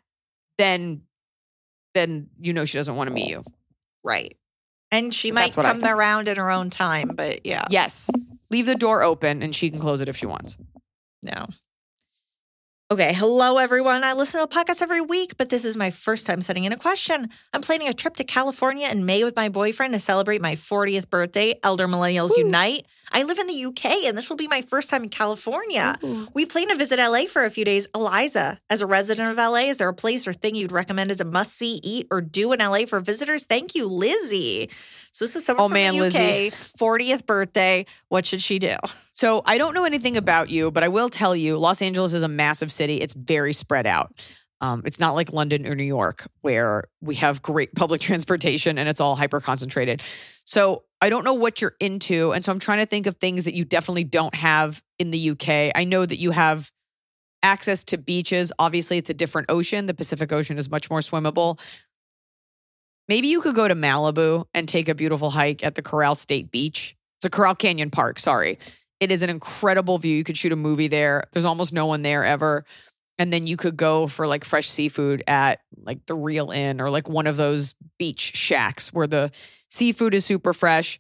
[0.58, 1.02] then
[1.94, 3.44] then you know she doesn't want to meet you.
[4.04, 4.38] Right.
[4.92, 7.66] And she might That's what I come around in her own time, but yeah.
[7.70, 8.10] Yes.
[8.50, 10.58] Leave the door open and she can close it if she wants.
[11.24, 11.48] No.
[12.92, 14.04] Okay, hello everyone.
[14.04, 16.72] I listen to a podcast every week, but this is my first time sending in
[16.72, 17.30] a question.
[17.52, 21.10] I'm planning a trip to California in May with my boyfriend to celebrate my 40th
[21.10, 21.56] birthday.
[21.64, 22.86] Elder Millennials Unite.
[23.12, 25.98] I live in the UK and this will be my first time in California.
[26.34, 27.88] We plan to visit LA for a few days.
[27.96, 31.20] Eliza, as a resident of LA, is there a place or thing you'd recommend as
[31.22, 33.44] a must see, eat, or do in LA for visitors?
[33.44, 34.70] Thank you, Lizzie.
[35.12, 36.50] So this is someone Oh, from man, the UK, Lizzie.
[36.78, 37.86] 40th birthday.
[38.10, 38.76] What should she do?
[39.12, 42.24] So I don't know anything about you, but I will tell you Los Angeles is
[42.24, 43.02] a massive city.
[43.02, 44.14] It's very spread out.
[44.62, 48.88] Um, it's not like London or New York where we have great public transportation and
[48.90, 50.02] it's all hyper concentrated.
[50.46, 52.32] So I don't know what you're into.
[52.32, 55.32] And so I'm trying to think of things that you definitely don't have in the
[55.32, 55.72] UK.
[55.76, 56.72] I know that you have
[57.44, 58.52] access to beaches.
[58.58, 59.86] Obviously, it's a different ocean.
[59.86, 61.60] The Pacific Ocean is much more swimmable.
[63.08, 66.50] Maybe you could go to Malibu and take a beautiful hike at the Corral State
[66.50, 66.96] Beach.
[67.20, 68.58] It's a Corral Canyon Park, sorry.
[69.00, 70.16] It is an incredible view.
[70.16, 71.26] You could shoot a movie there.
[71.34, 72.66] There's almost no one there ever.
[73.18, 76.90] And then you could go for like fresh seafood at like the Reel Inn or
[76.90, 79.32] like one of those beach shacks where the
[79.76, 81.00] seafood is super fresh.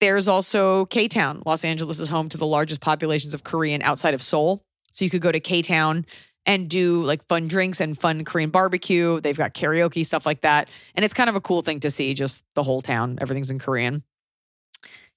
[0.00, 1.42] There's also K Town.
[1.46, 4.62] Los Angeles is home to the largest populations of Korean outside of Seoul.
[4.92, 6.06] So you could go to K Town
[6.44, 9.20] and do like fun drinks and fun Korean barbecue.
[9.20, 10.68] They've got karaoke, stuff like that.
[10.94, 13.18] And it's kind of a cool thing to see, just the whole town.
[13.20, 14.04] Everything's in Korean.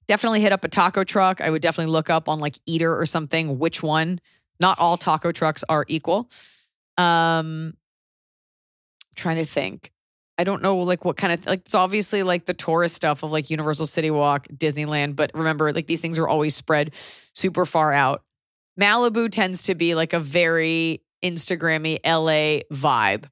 [0.08, 1.40] Definitely hit up a taco truck.
[1.40, 4.20] I would definitely look up on like Eater or something, which one.
[4.58, 6.28] Not all taco trucks are equal.
[6.98, 7.74] Um
[9.14, 9.92] trying to think.
[10.40, 13.30] I don't know like what kind of like it's obviously like the tourist stuff of
[13.30, 16.94] like Universal City Walk, Disneyland, but remember like these things are always spread
[17.34, 18.22] super far out.
[18.80, 23.26] Malibu tends to be like a very Instagrammy LA vibe.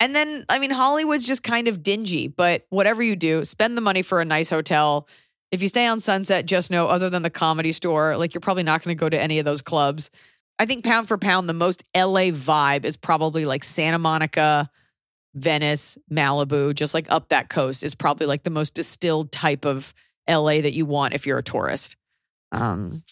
[0.00, 3.80] And then I mean Hollywood's just kind of dingy, but whatever you do, spend the
[3.80, 5.08] money for a nice hotel.
[5.50, 8.64] If you stay on Sunset, just know other than the comedy store, like you're probably
[8.64, 10.10] not going to go to any of those clubs.
[10.58, 14.68] I think pound for pound, the most LA vibe is probably like Santa Monica,
[15.38, 19.94] Venice, Malibu, just like up that coast is probably like the most distilled type of
[20.28, 21.96] LA that you want if you're a tourist.
[22.52, 23.02] Um,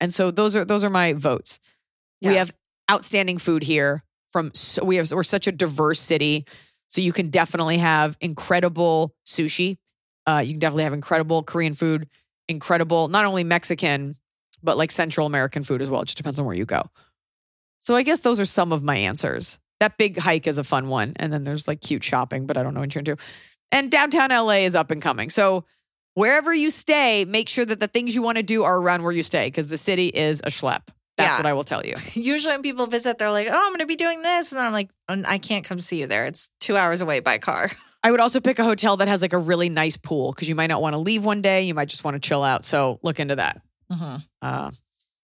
[0.00, 1.60] and so those are those are my votes.
[2.30, 2.50] We have
[2.90, 6.46] outstanding food here from so we have we're such a diverse city.
[6.88, 9.78] So you can definitely have incredible sushi.
[10.26, 12.08] Uh, you can definitely have incredible Korean food,
[12.48, 14.16] incredible, not only Mexican,
[14.62, 16.02] but like Central American food as well.
[16.02, 16.90] It just depends on where you go.
[17.78, 19.58] So I guess those are some of my answers.
[19.80, 21.14] That big hike is a fun one.
[21.16, 23.16] And then there's like cute shopping, but I don't know what you're into.
[23.72, 25.30] And downtown LA is up and coming.
[25.30, 25.64] So
[26.14, 29.12] wherever you stay, make sure that the things you want to do are around where
[29.12, 30.82] you stay because the city is a schlep.
[31.16, 31.36] That's Yeah.
[31.38, 31.94] what I will tell you.
[32.14, 34.66] Usually when people visit, they're like, "Oh, I'm going to be doing this," and then
[34.66, 36.24] I'm like, "Oh, "I can't come see you there.
[36.26, 37.70] It's two hours away by car."
[38.02, 40.54] I would also pick a hotel that has like a really nice pool because you
[40.54, 41.62] might not want to leave one day.
[41.62, 42.64] You might just want to chill out.
[42.64, 43.60] So look into that.
[44.42, 44.70] Uh,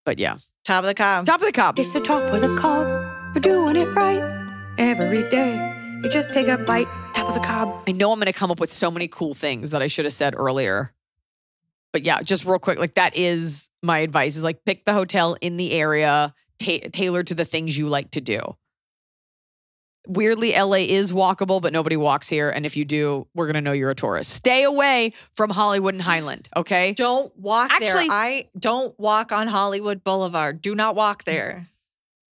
[0.04, 0.36] but yeah,
[0.66, 1.24] Top of the cob.
[1.26, 1.78] top of the cob.
[1.78, 2.86] It's the top of the cob.
[3.34, 4.45] You're doing it right
[4.78, 5.72] every day.
[6.02, 7.82] You just take a bite, top of the cob.
[7.88, 10.04] I know I'm going to come up with so many cool things that I should
[10.04, 10.92] have said earlier.
[11.92, 15.36] But yeah, just real quick, like that is my advice: is like pick the hotel
[15.40, 18.40] in the area, ta- tailored to the things you like to do.
[20.06, 22.50] Weirdly, LA is walkable, but nobody walks here.
[22.50, 24.30] And if you do, we're gonna know you're a tourist.
[24.30, 26.48] Stay away from Hollywood and Highland.
[26.54, 26.92] Okay.
[26.92, 28.16] Don't walk Actually- there.
[28.16, 30.60] I don't walk on Hollywood Boulevard.
[30.62, 31.66] Do not walk there.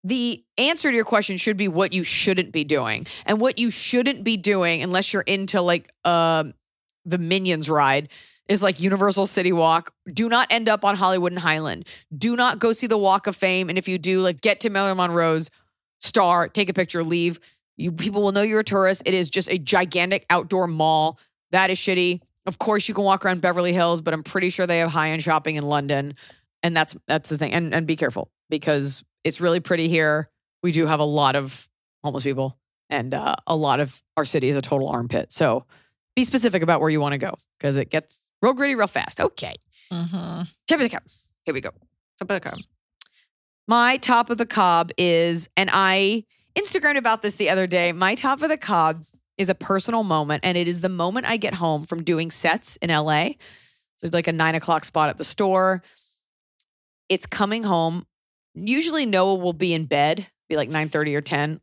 [0.04, 3.06] The answer to your question should be what you shouldn't be doing.
[3.24, 6.54] And what you shouldn't be doing, unless you're into like um
[7.06, 8.10] the Minions ride,
[8.48, 9.92] is like Universal City Walk.
[10.12, 11.88] Do not end up on Hollywood and Highland.
[12.16, 13.68] Do not go see the Walk of Fame.
[13.68, 15.50] And if you do, like get to Marilyn Monroe's
[16.00, 17.40] star, take a picture, leave.
[17.76, 19.02] You people will know you're a tourist.
[19.06, 21.18] It is just a gigantic outdoor mall.
[21.50, 22.20] That is shitty.
[22.46, 25.10] Of course, you can walk around Beverly Hills, but I'm pretty sure they have high
[25.10, 26.14] end shopping in London,
[26.62, 27.52] and that's that's the thing.
[27.52, 30.28] And and be careful because it's really pretty here.
[30.62, 31.68] We do have a lot of
[32.02, 32.56] homeless people,
[32.90, 35.32] and uh, a lot of our city is a total armpit.
[35.32, 35.64] So
[36.14, 39.20] be specific about where you want to go because it gets real gritty real fast.
[39.20, 39.54] Okay,
[39.92, 40.42] Mm-hmm.
[40.66, 41.04] tip of the cap.
[41.44, 41.70] Here we go.
[42.18, 42.58] Top of the cob.
[43.66, 46.24] My top of the cob is, and I
[46.56, 47.92] Instagrammed about this the other day.
[47.92, 49.04] My top of the cob
[49.38, 52.76] is a personal moment, and it is the moment I get home from doing sets
[52.76, 53.30] in LA.
[53.98, 55.82] So it's like a nine o'clock spot at the store.
[57.08, 58.06] It's coming home.
[58.54, 61.60] Usually Noah will be in bed, be like 9 30 or 10,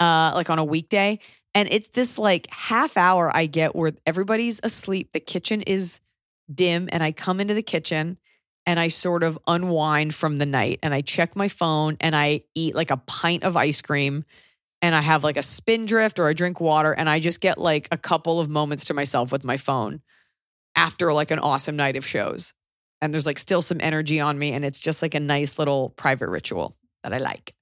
[0.00, 1.18] uh, like on a weekday.
[1.54, 5.12] And it's this like half hour I get where everybody's asleep.
[5.12, 6.00] The kitchen is
[6.52, 8.18] dim, and I come into the kitchen
[8.66, 12.42] and I sort of unwind from the night and I check my phone and I
[12.54, 14.24] eat like a pint of ice cream
[14.82, 17.88] and I have like a Spindrift or I drink water and I just get like
[17.92, 20.02] a couple of moments to myself with my phone
[20.74, 22.52] after like an awesome night of shows.
[23.02, 25.90] And there's like still some energy on me and it's just like a nice little
[25.90, 27.54] private ritual that I like.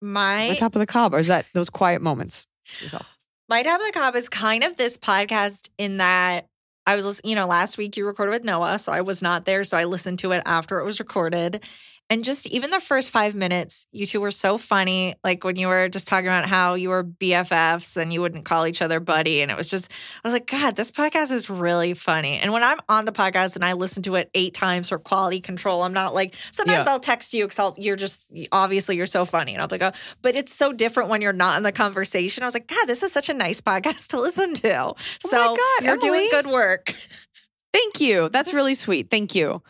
[0.00, 2.46] My My top of the cob, or is that those quiet moments?
[2.80, 3.06] Yourself.
[3.48, 6.46] My top of the cob is kind of this podcast in that
[6.86, 9.64] I was, you know, last week you recorded with Noah, so I was not there.
[9.64, 11.62] So I listened to it after it was recorded.
[12.10, 15.14] And just even the first five minutes, you two were so funny.
[15.22, 18.66] Like when you were just talking about how you were BFFs and you wouldn't call
[18.66, 19.42] each other buddy.
[19.42, 19.92] And it was just,
[20.24, 22.40] I was like, God, this podcast is really funny.
[22.40, 25.40] And when I'm on the podcast and I listen to it eight times for quality
[25.40, 26.92] control, I'm not like, sometimes Yeah.
[26.92, 29.52] I'll text you because I'll you're just, obviously, you're so funny.
[29.52, 32.42] And I'll be like, oh, but it's so different when you're not in the conversation.
[32.42, 34.80] I was like, God, this is such a nice podcast to listen to.
[34.80, 36.92] Oh so Oh God, you're doing good work.
[37.72, 38.28] Thank you.
[38.30, 39.10] That's really sweet.
[39.10, 39.62] Thank you.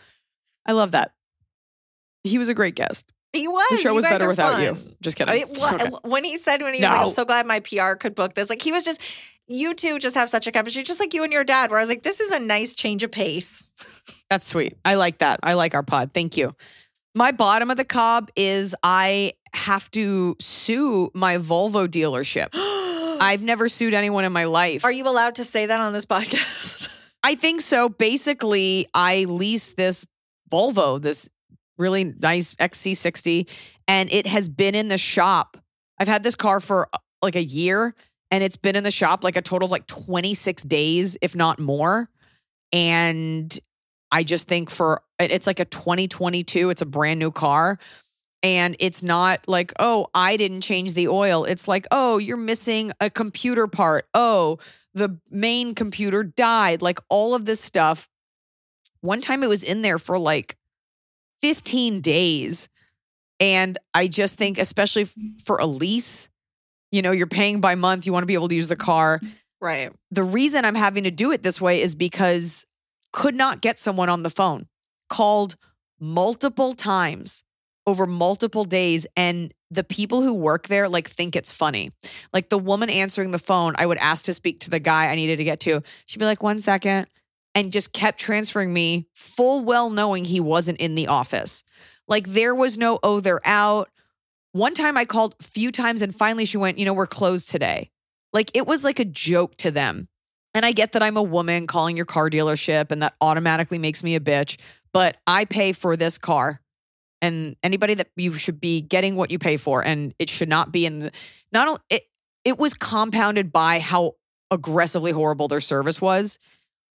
[0.65, 1.11] I love that.
[2.23, 3.05] He was a great guest.
[3.33, 3.65] He was.
[3.69, 4.77] The show was better are without you.
[5.01, 5.33] Just kidding.
[5.33, 5.91] I mean, what- Okay.
[6.03, 8.49] When he said, when he was like, I'm so glad my PR could book this,
[8.49, 8.99] like he was just,
[9.47, 11.81] you two just have such a chemistry, just like you and your dad, where I
[11.81, 13.63] was like, this is a nice change of pace.
[14.29, 14.77] That's sweet.
[14.83, 15.39] I like that.
[15.43, 16.11] I like our pod.
[16.13, 16.55] Thank you.
[17.15, 22.49] My bottom of the cob is I have to sue my Volvo dealership.
[23.21, 24.83] I've never sued anyone in my life.
[24.85, 26.87] Are you allowed to say that on this podcast?
[27.23, 27.87] I think so.
[27.89, 30.05] Basically, I lease this
[30.51, 31.29] Volvo, this
[31.81, 33.49] really nice XC60,
[33.87, 35.57] and it has been in the shop.
[35.97, 37.93] I've had this car for uh, like a year,
[38.29, 41.59] and it's been in the shop like a total of like 26 days, if not
[41.59, 42.09] more.
[42.71, 43.57] And
[44.11, 47.77] I just think for it's like a 2022, it's a brand new car.
[48.43, 51.45] And it's not like, oh, I didn't change the oil.
[51.45, 54.07] It's like, oh, you're missing a computer part.
[54.13, 54.57] Oh,
[54.93, 56.81] the main computer died.
[56.81, 58.09] Like all of this stuff.
[59.01, 60.57] One time it was in there for like
[61.41, 62.69] 15 days.
[63.39, 65.09] And I just think, especially
[65.43, 66.29] for a lease,
[66.91, 69.19] you know, you're paying by month, you want to be able to use the car
[69.59, 69.91] right.
[70.11, 72.65] the reason I'm having to do it this way is because
[73.13, 74.67] could not get someone on the phone.
[75.09, 75.55] Called
[75.99, 77.43] multiple times
[77.85, 81.91] over multiple days and the people who work there like think it's funny.
[82.33, 85.15] Like the woman answering the phone, I would ask to speak to the guy I
[85.15, 85.81] needed to get to.
[86.05, 87.07] She'd be like, "1 second,"
[87.55, 91.63] and just kept transferring me full well knowing he wasn't in the office.
[92.07, 93.89] Like there was no oh they're out.
[94.53, 97.49] One time I called a few times and finally she went, "You know, we're closed
[97.49, 97.91] today."
[98.33, 100.07] Like it was like a joke to them.
[100.53, 104.03] And I get that I'm a woman calling your car dealership and that automatically makes
[104.03, 104.59] me a bitch,
[104.91, 106.61] but I pay for this car.
[107.21, 110.71] And anybody that you should be getting what you pay for and it should not
[110.71, 111.11] be in the
[111.51, 112.03] not only it
[112.43, 114.15] it was compounded by how
[114.49, 116.39] aggressively horrible their service was.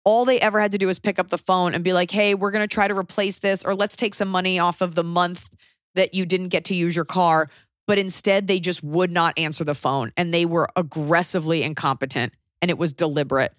[0.06, 2.34] All they ever had to do was pick up the phone and be like, "Hey,
[2.34, 5.04] we're going to try to replace this or let's take some money off of the
[5.04, 5.50] month
[5.96, 7.50] that you didn't get to use your car."
[7.86, 12.32] But instead, they just would not answer the phone and they were aggressively incompetent
[12.62, 13.52] and it was deliberate.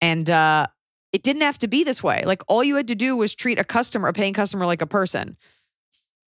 [0.00, 0.66] And uh,
[1.12, 2.22] it didn't have to be this way.
[2.24, 4.86] Like all you had to do was treat a customer, a paying customer, like a
[4.86, 5.36] person.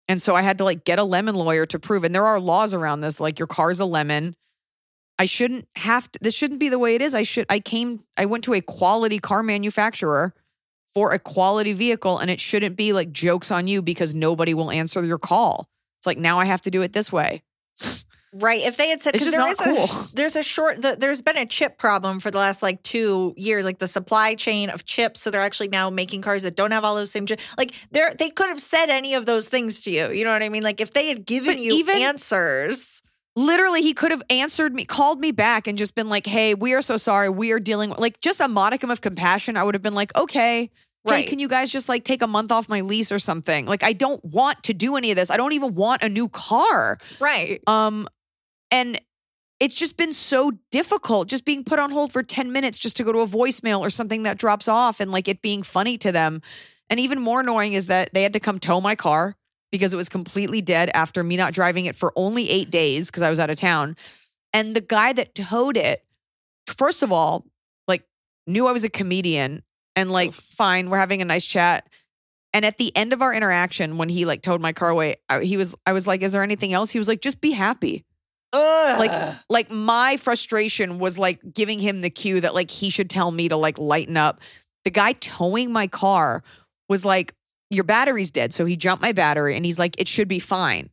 [0.07, 2.05] And so I had to like get a lemon lawyer to prove.
[2.05, 4.37] And there are laws around this, like your car's a lemon.
[5.19, 7.15] I shouldn't have to, this shouldn't be the way it is.
[7.15, 10.35] I should, I came, I went to a quality car manufacturer
[10.93, 14.71] for a quality vehicle and it shouldn't be like jokes on you because nobody will
[14.71, 15.69] answer your call.
[15.99, 17.43] It's like now I have to do it this way.
[18.37, 18.63] Right.
[18.63, 20.01] If they had said, It's 'cause just there not is cool.
[20.07, 23.33] A, there's a short, the, there's been a chip problem for the last like two
[23.37, 25.21] years, like the supply chain of chips.
[25.21, 27.45] So they're actually now making cars that don't have all those same chips.
[27.57, 30.11] Like they're, they could have said any of those things to you.
[30.11, 30.65] You know what I mean?
[30.65, 33.03] Like if they had given But you even- answers.
[33.37, 36.73] Literally he could have answered me called me back and just been like hey we
[36.75, 37.29] are so sorry.
[37.29, 40.15] We are dealing with like just a modicum of compassion i would have been like
[40.17, 40.71] okay
[41.07, 41.17] Right.
[41.17, 43.67] hey can you guys just like take a month off my lease or something?
[43.67, 45.31] Like i don't want to do any of this.
[45.31, 46.99] I don't even want a new car.
[47.21, 47.61] Right.
[47.67, 48.09] um
[48.71, 49.01] and
[49.61, 53.05] it's just been so difficult just being put on hold for 10 minutes just to
[53.05, 56.11] go to a voicemail or something that drops off and like it being funny to
[56.11, 56.41] them.
[56.91, 59.37] And even more annoying is that they had to come tow my car
[59.75, 63.25] because it was completely dead after me not driving it for only eight days because
[63.25, 63.97] I was out of town.
[64.53, 66.05] And the guy that towed it,
[66.69, 67.45] first of all,
[67.89, 68.05] like
[68.47, 69.65] knew I was a comedian
[69.97, 71.89] and like, fine, we're having a nice chat.
[72.53, 75.43] And at the end of our interaction, when he like towed my car away, I,
[75.43, 78.05] he was, I was like, "Is there anything else?" He was like, "Just be happy."
[78.97, 83.33] Like, like my frustration was like giving him the cue that like he should tell
[83.33, 84.41] me to like lighten up.
[84.85, 86.45] The guy towing my car
[86.89, 87.35] was like,
[87.71, 90.91] "Your battery's dead," so he jumped my battery, and he's like, "It should be fine."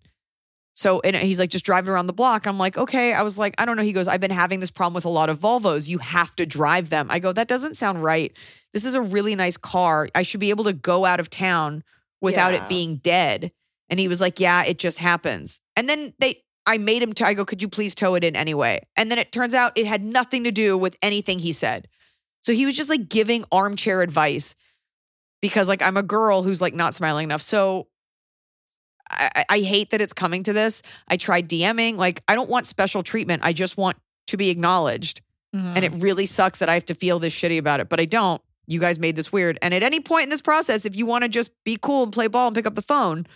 [0.74, 2.48] So and he's like just driving around the block.
[2.48, 3.14] I'm like, okay.
[3.14, 3.84] I was like, I don't know.
[3.84, 5.90] He goes, I've been having this problem with a lot of Volvos.
[5.90, 7.08] You have to drive them.
[7.12, 8.36] I go, that doesn't sound right.
[8.74, 10.08] This is a really nice car.
[10.16, 11.84] I should be able to go out of town
[12.22, 12.64] without Yeah.
[12.64, 13.52] it being dead.
[13.90, 15.60] And he was like, yeah, it just happens.
[15.76, 17.12] And then they, I made him.
[17.12, 18.82] T- I go, could you please tow it in anyway?
[18.96, 21.90] And then it turns out it had nothing to do with anything he said.
[22.40, 24.56] So he was just like giving armchair advice
[25.42, 27.42] because like I'm a girl who's like not smiling enough.
[27.42, 27.88] So
[29.10, 30.82] I, I- hate that it's coming to this.
[31.08, 31.98] I tried DMing.
[31.98, 33.42] Like, I don't want special treatment.
[33.44, 35.22] I just want to be acknowledged.
[35.56, 35.74] Mm-hmm.
[35.76, 38.06] And it really sucks that I have to feel this shitty about it, but I
[38.06, 38.42] don't.
[38.68, 39.60] You guys made this weird.
[39.62, 42.14] And at any point in this process, if you want to just be cool and
[42.14, 43.28] play ball and pick up the phone,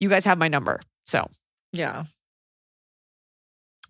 [0.00, 0.80] you guys have my number.
[1.04, 1.28] So,
[1.72, 2.04] yeah.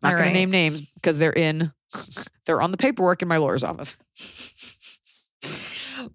[0.02, 0.28] not All right.
[0.28, 1.72] to name names because they're in,
[2.46, 3.96] they're on the paperwork in my lawyer's office.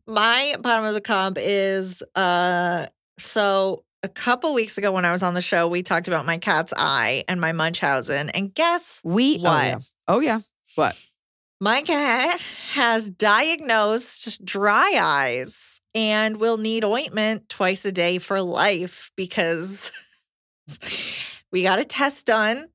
[0.05, 2.87] My bottom of the comp is uh
[3.19, 6.37] so a couple weeks ago when I was on the show, we talked about my
[6.37, 8.29] cat's eye and my Munchausen.
[8.29, 9.51] And guess We, What?
[9.51, 9.77] Oh, yeah.
[10.07, 10.39] Oh, yeah.
[10.75, 10.95] What?
[11.59, 12.39] my cat
[12.73, 19.91] has diagnosed dry eyes and will need ointment twice a day for life because
[21.51, 22.67] we got a test done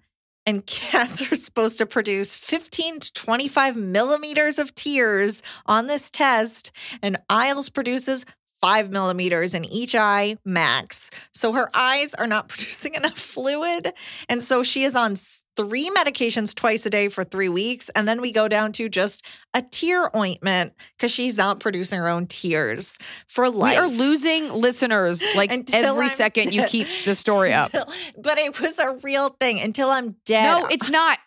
[0.47, 6.73] and cats are supposed to produce 15 to 25 millimeters of tears on this test
[7.03, 8.25] and Isles produces
[8.63, 11.11] five millimeters in each eye max.
[11.35, 13.93] So her eyes are not producing enough fluid.
[14.29, 15.17] And so she is on
[15.57, 17.91] three medications twice a day for three weeks.
[17.91, 22.09] And then we go down to just a tear ointment because she's not producing her
[22.09, 22.97] own tears
[23.27, 23.73] for life.
[23.73, 27.71] We are losing listeners like Until every I'm second you keep the story up.
[27.75, 30.45] Until- but it was a real thing until I'm dead.
[30.45, 31.19] No, it's not.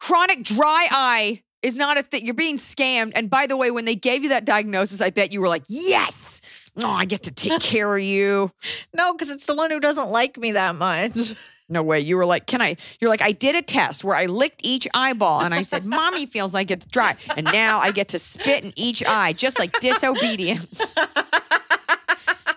[0.00, 2.24] Chronic dry eye is not a thing.
[2.24, 3.12] You're being scammed.
[3.14, 5.64] And by the way, when they gave you that diagnosis, I bet you were like,
[5.68, 6.35] yes.
[6.78, 8.50] Oh, I get to take care of you.
[8.92, 11.34] no, because it's the one who doesn't like me that much.
[11.68, 11.98] No way.
[11.98, 12.76] You were like, can I?
[13.00, 16.26] You're like, I did a test where I licked each eyeball and I said, Mommy
[16.26, 17.16] feels like it's dry.
[17.36, 20.94] And now I get to spit in each eye, just like disobedience.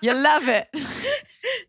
[0.01, 0.69] You love it.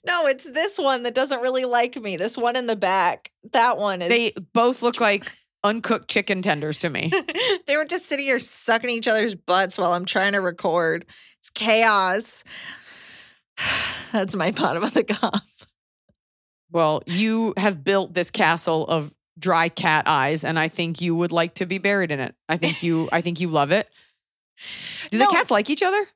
[0.07, 2.17] No, it's this one that doesn't really like me.
[2.17, 3.33] This one in the back.
[3.53, 4.09] That one is.
[4.09, 5.33] They both look like
[5.65, 7.13] uncooked chicken tenders to me.
[7.67, 11.07] they were just sitting here sucking each other's butts while I'm trying to record.
[11.39, 12.45] It's chaos.
[14.13, 15.43] That's my bottom of the comp.
[16.73, 21.33] Well, you have built this castle of dry cat eyes, and I think you would
[21.33, 22.35] like to be buried in it.
[22.49, 23.89] I think you I think you love it.
[25.11, 25.27] Do No.
[25.27, 26.07] the cats like each other?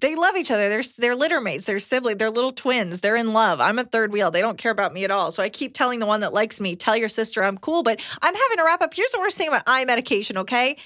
[0.00, 0.68] They love each other.
[0.68, 1.64] They're they're litter mates.
[1.64, 2.18] They're siblings.
[2.18, 3.00] They're little twins.
[3.00, 3.60] They're in love.
[3.60, 4.30] I'm a third wheel.
[4.30, 5.30] They don't care about me at all.
[5.30, 7.82] So I keep telling the one that likes me, tell your sister I'm cool.
[7.82, 8.94] But I'm having to wrap up.
[8.94, 10.38] Here's the worst thing about eye medication.
[10.38, 10.76] Okay,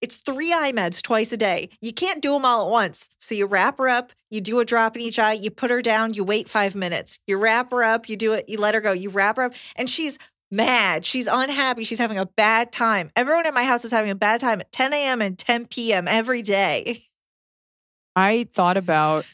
[0.00, 1.70] it's three eye meds twice a day.
[1.80, 3.08] You can't do them all at once.
[3.18, 4.12] So you wrap her up.
[4.30, 5.34] You do a drop in each eye.
[5.34, 6.14] You put her down.
[6.14, 7.18] You wait five minutes.
[7.26, 8.08] You wrap her up.
[8.08, 8.48] You do it.
[8.48, 8.92] You let her go.
[8.92, 10.18] You wrap her up, and she's
[10.50, 11.04] mad.
[11.04, 11.84] She's unhappy.
[11.84, 13.10] She's having a bad time.
[13.16, 15.20] Everyone at my house is having a bad time at 10 a.m.
[15.20, 16.06] and 10 p.m.
[16.08, 17.06] every day.
[18.16, 19.24] I thought about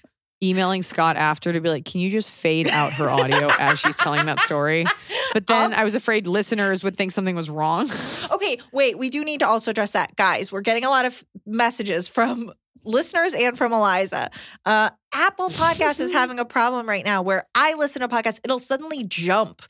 [0.43, 3.97] emailing Scott after to be like, can you just fade out her audio as she's
[3.97, 4.85] telling that story?
[5.33, 7.89] But then I was afraid listeners would think something was wrong.
[8.33, 10.17] Okay, wait, we do need to also address that.
[10.17, 12.51] Guys, we're getting a lot of messages from
[12.85, 14.31] listeners and from Eliza.
[14.65, 18.59] Uh, Apple Podcast is having a problem right now where I listen to podcasts, it'll
[18.59, 19.63] suddenly jump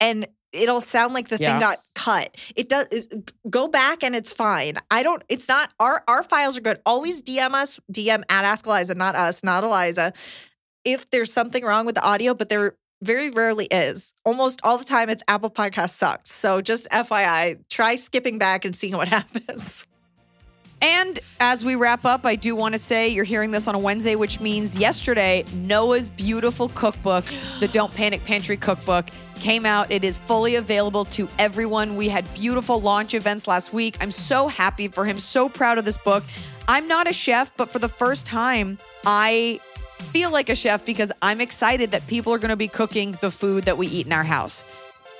[0.00, 1.52] and it'll sound like the Yeah.
[1.52, 2.34] thing got cut.
[2.56, 4.78] It does it- go back and it's fine.
[4.90, 6.80] I don't it's not our our files are good.
[6.86, 10.12] Always DM us, DM at Ask Eliza, not us, not Eliza.
[10.84, 14.12] If there's something wrong with the audio, but there very rarely is.
[14.24, 16.32] Almost all the time it's Apple Podcast sucks.
[16.32, 19.86] So just FYI, try skipping back and seeing what happens.
[20.80, 23.78] And as we wrap up, I do want to say you're hearing this on a
[23.78, 27.24] Wednesday, which means yesterday, Noah's beautiful cookbook,
[27.58, 29.06] the Don't Panic Pantry cookbook,
[29.38, 29.90] came out.
[29.90, 31.96] It is fully available to everyone.
[31.96, 33.96] We had beautiful launch events last week.
[34.00, 36.24] I'm so happy for him, so proud of this book.
[36.68, 39.60] I'm not a chef, but for the first time, I
[40.10, 43.30] feel like a chef because I'm excited that people are going to be cooking the
[43.30, 44.64] food that we eat in our house.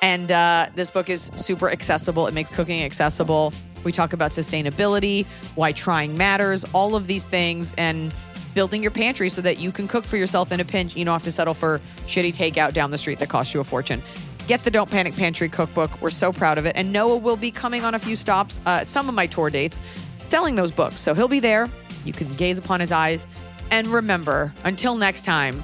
[0.00, 2.26] And uh, this book is super accessible.
[2.26, 3.52] It makes cooking accessible.
[3.84, 8.12] We talk about sustainability, why trying matters, all of these things, and
[8.54, 10.96] building your pantry so that you can cook for yourself in a pinch.
[10.96, 13.64] You don't have to settle for shitty takeout down the street that costs you a
[13.64, 14.02] fortune.
[14.46, 16.00] Get the Don't Panic Pantry cookbook.
[16.00, 16.74] We're so proud of it.
[16.74, 19.50] And Noah will be coming on a few stops uh, at some of my tour
[19.50, 19.82] dates
[20.26, 21.00] selling those books.
[21.00, 21.68] So he'll be there.
[22.04, 23.26] You can gaze upon his eyes.
[23.70, 25.62] And remember, until next time,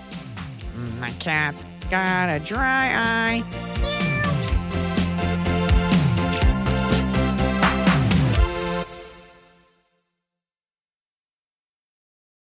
[1.01, 4.14] my cat's got a dry eye.